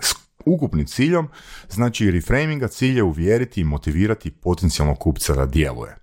S 0.00 0.14
ukupnim 0.46 0.86
ciljom, 0.86 1.28
znači 1.68 2.10
reframinga, 2.10 2.68
cilj 2.68 2.96
je 2.96 3.02
uvjeriti 3.02 3.60
i 3.60 3.64
motivirati 3.64 4.30
potencijalnog 4.30 4.98
kupca 4.98 5.34
da 5.34 5.46
djeluje. 5.46 5.96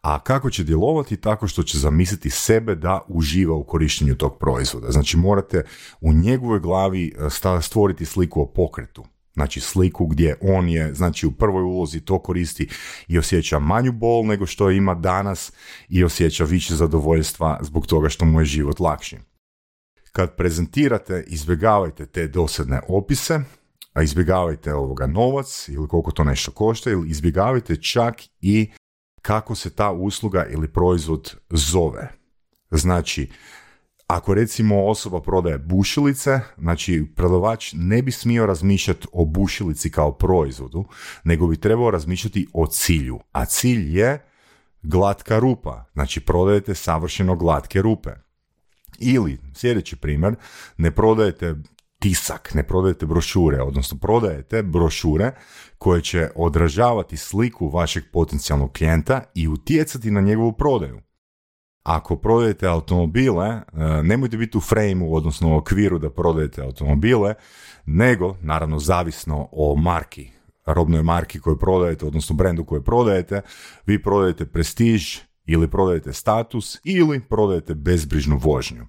A 0.00 0.20
kako 0.20 0.50
će 0.50 0.64
djelovati? 0.64 1.16
Tako 1.16 1.48
što 1.48 1.62
će 1.62 1.78
zamisliti 1.78 2.30
sebe 2.30 2.74
da 2.74 3.00
uživa 3.08 3.54
u 3.54 3.64
korištenju 3.64 4.14
tog 4.14 4.38
proizvoda. 4.38 4.90
Znači 4.90 5.16
morate 5.16 5.64
u 6.00 6.12
njegovoj 6.12 6.60
glavi 6.60 7.14
e, 7.18 7.60
stvoriti 7.60 8.04
sliku 8.04 8.40
o 8.40 8.46
pokretu. 8.46 9.04
Znači 9.34 9.60
sliku 9.60 10.06
gdje 10.06 10.36
on 10.40 10.68
je, 10.68 10.94
znači 10.94 11.26
u 11.26 11.32
prvoj 11.32 11.62
ulozi 11.62 12.00
to 12.00 12.18
koristi 12.18 12.68
i 13.08 13.18
osjeća 13.18 13.58
manju 13.58 13.92
bol 13.92 14.26
nego 14.26 14.46
što 14.46 14.70
ima 14.70 14.94
danas 14.94 15.52
i 15.88 16.04
osjeća 16.04 16.44
više 16.44 16.74
zadovoljstva 16.74 17.58
zbog 17.62 17.86
toga 17.86 18.08
što 18.08 18.24
mu 18.24 18.40
je 18.40 18.44
život 18.44 18.80
lakši. 18.80 19.16
Kad 20.12 20.36
prezentirate, 20.36 21.24
izbjegavajte 21.26 22.06
te 22.06 22.28
dosadne 22.28 22.80
opise, 22.88 23.40
a 23.92 24.02
izbjegavajte 24.02 24.74
ovoga 24.74 25.06
novac 25.06 25.68
ili 25.68 25.88
koliko 25.88 26.10
to 26.10 26.24
nešto 26.24 26.50
košta 26.50 26.90
ili 26.90 27.10
izbjegavajte 27.10 27.76
čak 27.76 28.14
i 28.40 28.70
kako 29.28 29.54
se 29.54 29.70
ta 29.70 29.92
usluga 29.92 30.46
ili 30.50 30.68
proizvod 30.68 31.36
zove. 31.50 32.08
Znači, 32.70 33.30
ako 34.06 34.34
recimo 34.34 34.86
osoba 34.86 35.20
prodaje 35.20 35.58
bušilice, 35.58 36.40
znači 36.58 37.06
prodavač 37.16 37.72
ne 37.76 38.02
bi 38.02 38.12
smio 38.12 38.46
razmišljati 38.46 39.06
o 39.12 39.24
bušilici 39.24 39.90
kao 39.90 40.12
proizvodu, 40.12 40.84
nego 41.24 41.46
bi 41.46 41.56
trebao 41.56 41.90
razmišljati 41.90 42.46
o 42.52 42.66
cilju. 42.66 43.20
A 43.32 43.44
cilj 43.44 43.98
je 43.98 44.24
glatka 44.82 45.38
rupa, 45.38 45.84
znači 45.92 46.20
prodajete 46.20 46.74
savršeno 46.74 47.36
glatke 47.36 47.82
rupe. 47.82 48.10
Ili, 48.98 49.38
sljedeći 49.54 49.96
primjer, 49.96 50.34
ne 50.76 50.90
prodajete 50.90 51.54
tisak, 51.98 52.54
ne 52.54 52.62
prodajete 52.62 53.06
brošure, 53.06 53.62
odnosno 53.62 53.98
prodajete 53.98 54.62
brošure 54.62 55.32
koje 55.78 56.02
će 56.02 56.30
odražavati 56.34 57.16
sliku 57.16 57.68
vašeg 57.68 58.04
potencijalnog 58.12 58.72
klijenta 58.72 59.22
i 59.34 59.48
utjecati 59.48 60.10
na 60.10 60.20
njegovu 60.20 60.52
prodaju. 60.52 61.00
Ako 61.82 62.16
prodajete 62.16 62.66
automobile, 62.66 63.46
e, 63.46 63.62
nemojte 64.02 64.36
biti 64.36 64.58
u 64.58 64.60
frejmu, 64.60 65.14
odnosno 65.14 65.54
u 65.54 65.56
okviru 65.56 65.98
da 65.98 66.10
prodajete 66.10 66.62
automobile, 66.62 67.34
nego, 67.86 68.36
naravno, 68.42 68.78
zavisno 68.78 69.48
o 69.52 69.76
marki, 69.76 70.30
robnoj 70.66 71.02
marki 71.02 71.40
koju 71.40 71.58
prodajete, 71.58 72.06
odnosno 72.06 72.36
brendu 72.36 72.64
koju 72.64 72.82
prodajete, 72.82 73.40
vi 73.86 74.02
prodajete 74.02 74.46
prestiž 74.46 75.18
ili 75.46 75.70
prodajete 75.70 76.12
status 76.12 76.80
ili 76.84 77.20
prodajete 77.20 77.74
bezbrižnu 77.74 78.38
vožnju. 78.42 78.86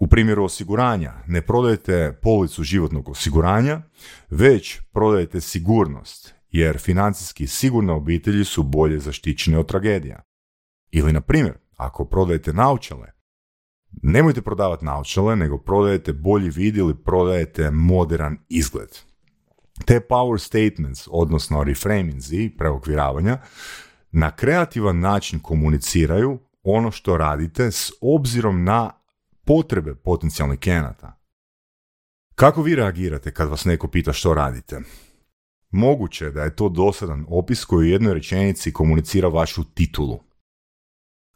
U 0.00 0.06
primjeru 0.06 0.44
osiguranja 0.44 1.12
ne 1.26 1.42
prodajete 1.42 2.18
policu 2.22 2.62
životnog 2.62 3.08
osiguranja, 3.08 3.82
već 4.30 4.80
prodajete 4.92 5.40
sigurnost, 5.40 6.34
jer 6.50 6.78
financijski 6.78 7.46
sigurne 7.46 7.92
obitelji 7.92 8.44
su 8.44 8.62
bolje 8.62 8.98
zaštićene 8.98 9.58
od 9.58 9.66
tragedija. 9.66 10.22
Ili, 10.90 11.12
na 11.12 11.20
primjer, 11.20 11.54
ako 11.76 12.04
prodajete 12.04 12.52
naučale, 12.52 13.12
nemojte 14.02 14.42
prodavati 14.42 14.84
naučale, 14.84 15.36
nego 15.36 15.58
prodajete 15.58 16.12
bolji 16.12 16.50
vid 16.50 16.76
ili 16.76 16.94
prodajete 17.04 17.70
modern 17.70 18.36
izgled. 18.48 18.88
Te 19.84 20.00
power 20.00 20.38
statements, 20.38 21.08
odnosno 21.10 21.64
reframings 21.64 22.32
i 22.32 22.54
preokviravanja, 22.58 23.38
na 24.12 24.30
kreativan 24.30 25.00
način 25.00 25.40
komuniciraju 25.40 26.38
ono 26.62 26.90
što 26.90 27.16
radite 27.16 27.70
s 27.70 27.90
obzirom 28.00 28.64
na 28.64 28.90
potrebe 29.48 29.94
potencijalnih 29.94 30.60
klijenata. 30.60 31.20
Kako 32.34 32.62
vi 32.62 32.74
reagirate 32.74 33.34
kad 33.34 33.48
vas 33.48 33.64
neko 33.64 33.88
pita 33.88 34.12
što 34.12 34.34
radite? 34.34 34.80
Moguće 35.70 36.30
da 36.30 36.42
je 36.42 36.56
to 36.56 36.68
dosadan 36.68 37.26
opis 37.28 37.64
koji 37.64 37.88
u 37.88 37.92
jednoj 37.92 38.14
rečenici 38.14 38.72
komunicira 38.72 39.28
vašu 39.28 39.64
titulu. 39.64 40.20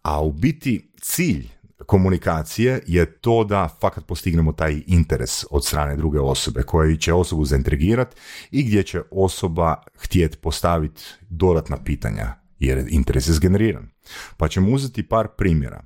A 0.03 0.22
u 0.22 0.33
biti 0.33 0.92
cilj 1.01 1.48
komunikacije 1.87 2.83
je 2.87 3.12
to 3.12 3.44
da 3.44 3.68
fakat 3.81 4.07
postignemo 4.07 4.53
taj 4.53 4.83
interes 4.87 5.44
od 5.51 5.64
strane 5.64 5.96
druge 5.96 6.20
osobe 6.20 6.62
koji 6.62 6.96
će 6.96 7.12
osobu 7.12 7.44
zaintrigirati 7.44 8.16
i 8.51 8.62
gdje 8.64 8.83
će 8.83 9.03
osoba 9.11 9.83
htjeti 9.94 10.37
postaviti 10.37 11.03
dodatna 11.31 11.85
pitanja 11.85 12.35
jer 12.59 12.87
interes 12.88 13.29
je 13.29 13.33
zgeneriran. 13.33 13.88
Pa 14.37 14.48
ćemo 14.48 14.70
uzeti 14.70 15.09
par 15.09 15.29
primjera. 15.37 15.85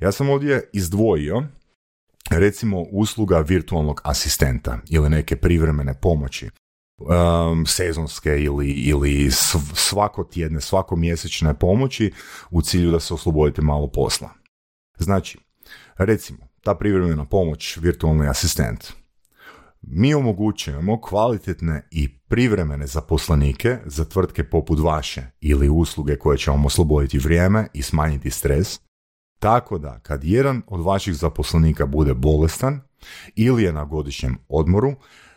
Ja 0.00 0.12
sam 0.12 0.30
ovdje 0.30 0.70
izdvojio 0.72 1.46
recimo 2.30 2.80
usluga 2.92 3.38
virtualnog 3.38 4.00
asistenta 4.04 4.78
ili 4.88 5.10
neke 5.10 5.36
privremene 5.36 5.94
pomoći 6.00 6.50
um, 7.00 7.66
sezonske 7.66 8.42
ili, 8.42 8.70
ili 8.70 9.30
svakotjedne, 9.74 10.60
svakomjesečne 10.60 11.54
pomoći 11.58 12.12
u 12.50 12.62
cilju 12.62 12.90
da 12.90 13.00
se 13.00 13.14
oslobodite 13.14 13.62
malo 13.62 13.90
posla. 13.90 14.30
Znači, 14.98 15.38
recimo, 15.98 16.38
ta 16.62 16.74
privremena 16.74 17.24
pomoć, 17.24 17.76
virtualni 17.76 18.28
asistent, 18.28 18.92
mi 19.82 20.14
omogućujemo 20.14 21.00
kvalitetne 21.00 21.88
i 21.90 22.08
privremene 22.18 22.86
zaposlenike 22.86 23.78
za 23.84 24.04
tvrtke 24.04 24.44
poput 24.44 24.78
vaše 24.78 25.22
ili 25.40 25.68
usluge 25.68 26.16
koje 26.16 26.38
će 26.38 26.50
vam 26.50 26.66
osloboditi 26.66 27.18
vrijeme 27.18 27.68
i 27.74 27.82
smanjiti 27.82 28.30
stres, 28.30 28.80
tako 29.40 29.78
da 29.78 29.98
kad 29.98 30.24
jedan 30.24 30.62
od 30.66 30.80
vaših 30.84 31.14
zaposlenika 31.14 31.86
bude 31.86 32.14
bolestan 32.14 32.80
ili 33.34 33.62
je 33.62 33.72
na 33.72 33.84
godišnjem 33.84 34.38
odmoru, 34.48 34.94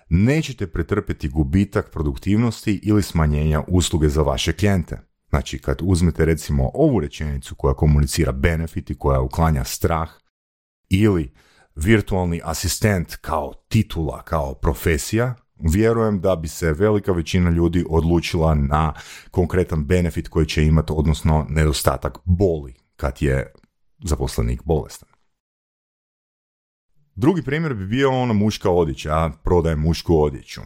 nećete 0.09 0.67
pretrpjeti 0.67 1.29
gubitak 1.29 1.91
produktivnosti 1.91 2.79
ili 2.83 3.03
smanjenja 3.03 3.63
usluge 3.67 4.09
za 4.09 4.21
vaše 4.21 4.53
klijente. 4.53 4.99
Znači, 5.29 5.59
kad 5.59 5.77
uzmete 5.81 6.25
recimo 6.25 6.71
ovu 6.73 6.99
rečenicu 6.99 7.55
koja 7.55 7.73
komunicira 7.73 8.31
benefiti, 8.31 8.95
koja 8.95 9.21
uklanja 9.21 9.63
strah, 9.63 10.09
ili 10.89 11.33
virtualni 11.75 12.41
asistent 12.43 13.15
kao 13.15 13.53
titula, 13.67 14.23
kao 14.23 14.53
profesija, 14.53 15.35
vjerujem 15.55 16.21
da 16.21 16.35
bi 16.35 16.47
se 16.47 16.73
velika 16.73 17.11
većina 17.11 17.49
ljudi 17.49 17.85
odlučila 17.89 18.55
na 18.55 18.93
konkretan 19.31 19.85
benefit 19.85 20.27
koji 20.27 20.45
će 20.45 20.65
imati, 20.65 20.93
odnosno 20.95 21.45
nedostatak 21.49 22.17
boli 22.23 22.73
kad 22.95 23.21
je 23.21 23.53
zaposlenik 24.03 24.63
bolestan. 24.63 25.09
Drugi 27.15 27.43
primjer 27.43 27.73
bi 27.73 27.85
bio 27.85 28.11
ono 28.11 28.33
muška 28.33 28.69
odjeća, 28.69 29.31
prodaje 29.43 29.75
mušku 29.75 30.21
odjeću. 30.21 30.61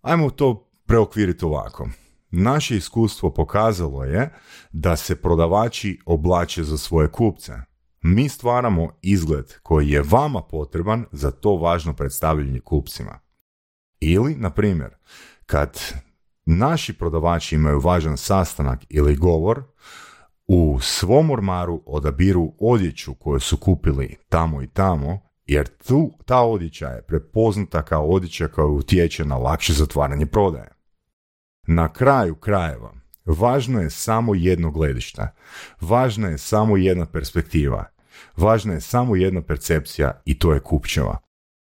Ajmo 0.00 0.30
to 0.30 0.70
preokviriti 0.86 1.44
ovako. 1.44 1.88
Naše 2.30 2.76
iskustvo 2.76 3.30
pokazalo 3.34 4.04
je 4.04 4.34
da 4.72 4.96
se 4.96 5.22
prodavači 5.22 5.98
oblače 6.06 6.64
za 6.64 6.78
svoje 6.78 7.10
kupce. 7.10 7.52
Mi 8.02 8.28
stvaramo 8.28 8.92
izgled 9.02 9.52
koji 9.62 9.88
je 9.88 10.02
vama 10.02 10.42
potreban 10.42 11.04
za 11.12 11.30
to 11.30 11.56
važno 11.56 11.92
predstavljanje 11.94 12.60
kupcima. 12.60 13.18
Ili, 14.00 14.34
na 14.34 14.50
primjer, 14.50 14.90
kad 15.46 15.78
naši 16.46 16.92
prodavači 16.92 17.54
imaju 17.54 17.80
važan 17.80 18.16
sastanak 18.16 18.84
ili 18.88 19.16
govor, 19.16 19.64
u 20.48 20.78
svom 20.80 21.30
ormaru 21.30 21.82
odabiru 21.86 22.52
odjeću 22.58 23.14
koju 23.14 23.40
su 23.40 23.56
kupili 23.56 24.16
tamo 24.28 24.62
i 24.62 24.66
tamo, 24.66 25.20
jer 25.46 25.68
tu 25.68 26.12
ta 26.24 26.40
odjeća 26.40 26.88
je 26.88 27.02
prepoznata 27.02 27.82
kao 27.82 28.06
odjeća 28.06 28.48
koja 28.48 28.66
utječe 28.66 29.24
na 29.24 29.36
lakše 29.36 29.72
zatvaranje 29.72 30.26
prodaje. 30.26 30.68
Na 31.66 31.92
kraju 31.92 32.34
krajeva, 32.34 32.92
važno 33.24 33.80
je 33.80 33.90
samo 33.90 34.34
jedno 34.34 34.70
gledište, 34.70 35.28
važna 35.80 36.28
je 36.28 36.38
samo 36.38 36.76
jedna 36.76 37.06
perspektiva, 37.06 37.84
važna 38.36 38.74
je 38.74 38.80
samo 38.80 39.16
jedna 39.16 39.42
percepcija 39.42 40.22
i 40.24 40.38
to 40.38 40.52
je 40.52 40.60
kupčeva. 40.60 41.18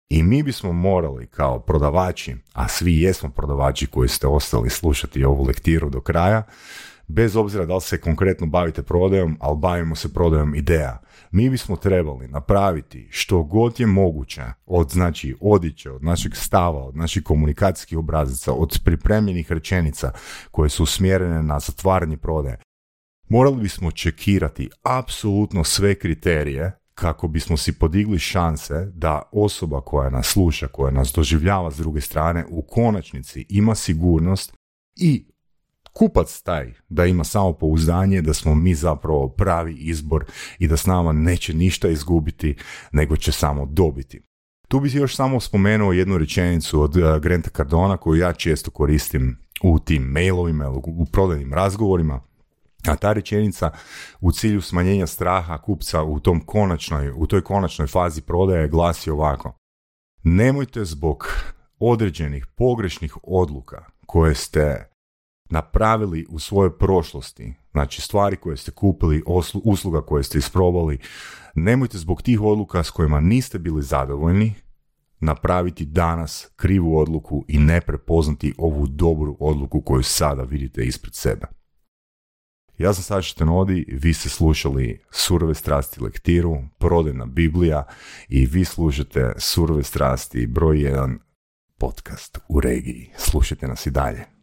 I 0.10 0.24
mi 0.24 0.44
bismo 0.44 0.74
morali 0.74 1.28
kao 1.28 1.60
prodavači, 1.60 2.36
a 2.54 2.68
svi 2.68 3.02
jesmo 3.02 3.30
prodavači 3.30 3.88
koji 3.88 4.10
ste 4.10 4.28
ostali 4.28 4.70
slušati 4.70 5.26
ovu 5.26 5.44
lektiru 5.44 5.90
do 5.90 6.02
kraja, 6.02 6.44
bez 7.08 7.36
obzira 7.36 7.66
da 7.66 7.76
li 7.76 7.82
se 7.82 8.02
konkretno 8.02 8.48
bavite 8.48 8.84
prodajom, 8.84 9.38
ali 9.40 9.58
bavimo 9.58 9.96
se 9.96 10.14
prodajom 10.14 10.56
ideja. 10.56 11.02
Mi 11.32 11.50
bismo 11.50 11.76
trebali 11.76 12.28
napraviti 12.28 13.08
što 13.12 13.44
god 13.44 13.80
je 13.80 13.88
moguće 13.88 14.44
od 14.66 14.90
znači 14.90 15.36
odiće, 15.42 15.92
od 15.92 16.04
našeg 16.04 16.36
stava, 16.36 16.84
od 16.84 16.96
naših 16.96 17.24
komunikacijskih 17.24 17.98
obrazaca, 17.98 18.54
od 18.54 18.80
pripremljenih 18.84 19.52
rečenica 19.52 20.12
koje 20.52 20.70
su 20.70 20.84
usmjerene 20.84 21.44
na 21.44 21.60
zatvaranje 21.60 22.18
prodaje. 22.18 22.58
Morali 23.30 23.62
bismo 23.62 23.92
čekirati 23.92 24.70
apsolutno 24.84 25.64
sve 25.64 25.96
kriterije 25.96 26.80
kako 26.94 27.28
bismo 27.28 27.58
si 27.58 27.80
podigli 27.80 28.20
šanse 28.20 28.92
da 28.94 29.22
osoba 29.32 29.82
koja 29.82 30.10
nas 30.10 30.28
sluša, 30.28 30.68
koja 30.68 30.92
nas 30.92 31.14
doživljava 31.16 31.72
s 31.72 31.78
druge 31.78 32.02
strane, 32.02 32.46
u 32.50 32.62
konačnici 32.62 33.46
ima 33.50 33.76
sigurnost 33.76 34.54
i 34.96 35.26
kupac 35.98 36.42
taj 36.42 36.74
da 36.90 37.06
ima 37.06 37.24
samo 37.24 37.54
pouzdanje 37.54 38.22
da 38.22 38.34
smo 38.34 38.56
mi 38.56 38.76
zapravo 38.76 39.30
pravi 39.30 39.74
izbor 39.74 40.26
i 40.60 40.68
da 40.68 40.78
s 40.78 40.86
nama 40.86 41.12
neće 41.12 41.54
ništa 41.54 41.90
izgubiti 41.90 42.56
nego 42.92 43.18
će 43.18 43.32
samo 43.32 43.66
dobiti. 43.66 44.22
Tu 44.68 44.80
bih 44.80 44.96
još 44.96 45.16
samo 45.16 45.40
spomenuo 45.40 45.94
jednu 45.94 46.18
rečenicu 46.18 46.82
od 46.82 46.98
uh, 46.98 47.18
Granta 47.22 47.50
Cardona 47.50 47.98
koju 47.98 48.20
ja 48.20 48.34
često 48.34 48.72
koristim 48.72 49.38
u 49.64 49.80
tim 49.80 50.04
mailovima, 50.04 50.70
u 50.70 51.06
prodajnim 51.06 51.54
razgovorima, 51.54 52.22
a 52.88 52.96
ta 52.96 53.14
rečenica 53.14 53.72
u 54.22 54.32
cilju 54.32 54.62
smanjenja 54.62 55.08
straha 55.08 55.58
kupca 55.58 56.04
u, 56.04 56.20
tom 56.20 56.40
konačnoj, 56.46 57.12
u 57.16 57.28
toj 57.28 57.42
konačnoj 57.44 57.88
fazi 57.88 58.22
prodaje 58.22 58.68
glasi 58.68 59.10
ovako. 59.10 59.58
Nemojte 60.24 60.86
zbog 60.86 61.28
određenih 61.80 62.48
pogrešnih 62.56 63.18
odluka 63.24 63.86
koje 64.06 64.36
ste 64.36 64.97
napravili 65.50 66.26
u 66.30 66.40
svojoj 66.40 66.78
prošlosti, 66.78 67.54
znači 67.72 68.02
stvari 68.02 68.36
koje 68.36 68.58
ste 68.58 68.72
kupili, 68.72 69.24
usluga 69.64 70.02
koje 70.02 70.24
ste 70.24 70.38
isprobali, 70.38 71.00
nemojte 71.56 71.98
zbog 71.98 72.22
tih 72.22 72.42
odluka 72.42 72.84
s 72.84 72.92
kojima 72.92 73.20
niste 73.20 73.60
bili 73.60 73.84
zadovoljni 73.84 74.54
napraviti 75.20 75.86
danas 75.86 76.48
krivu 76.56 76.98
odluku 76.98 77.46
i 77.48 77.60
ne 77.60 77.82
prepoznati 77.82 78.54
ovu 78.58 78.88
dobru 78.88 79.38
odluku 79.40 79.82
koju 79.82 80.04
sada 80.04 80.44
vidite 80.44 80.84
ispred 80.84 81.14
sebe. 81.16 81.48
Ja 82.78 82.94
sam 82.94 83.04
Saša 83.04 83.36
Tenodi, 83.36 83.86
vi 83.88 84.14
ste 84.14 84.30
slušali 84.30 85.02
Surove 85.12 85.54
strasti 85.54 86.04
lektiru, 86.04 86.58
prodajna 86.78 87.26
Biblija 87.26 87.86
i 88.30 88.46
vi 88.46 88.66
slušate 88.66 89.34
Surove 89.38 89.84
strasti 89.84 90.48
broj 90.48 90.78
1 90.78 91.18
podcast 91.78 92.38
u 92.50 92.60
regiji. 92.60 93.10
Slušajte 93.18 93.68
nas 93.68 93.86
i 93.86 93.92
dalje. 93.92 94.37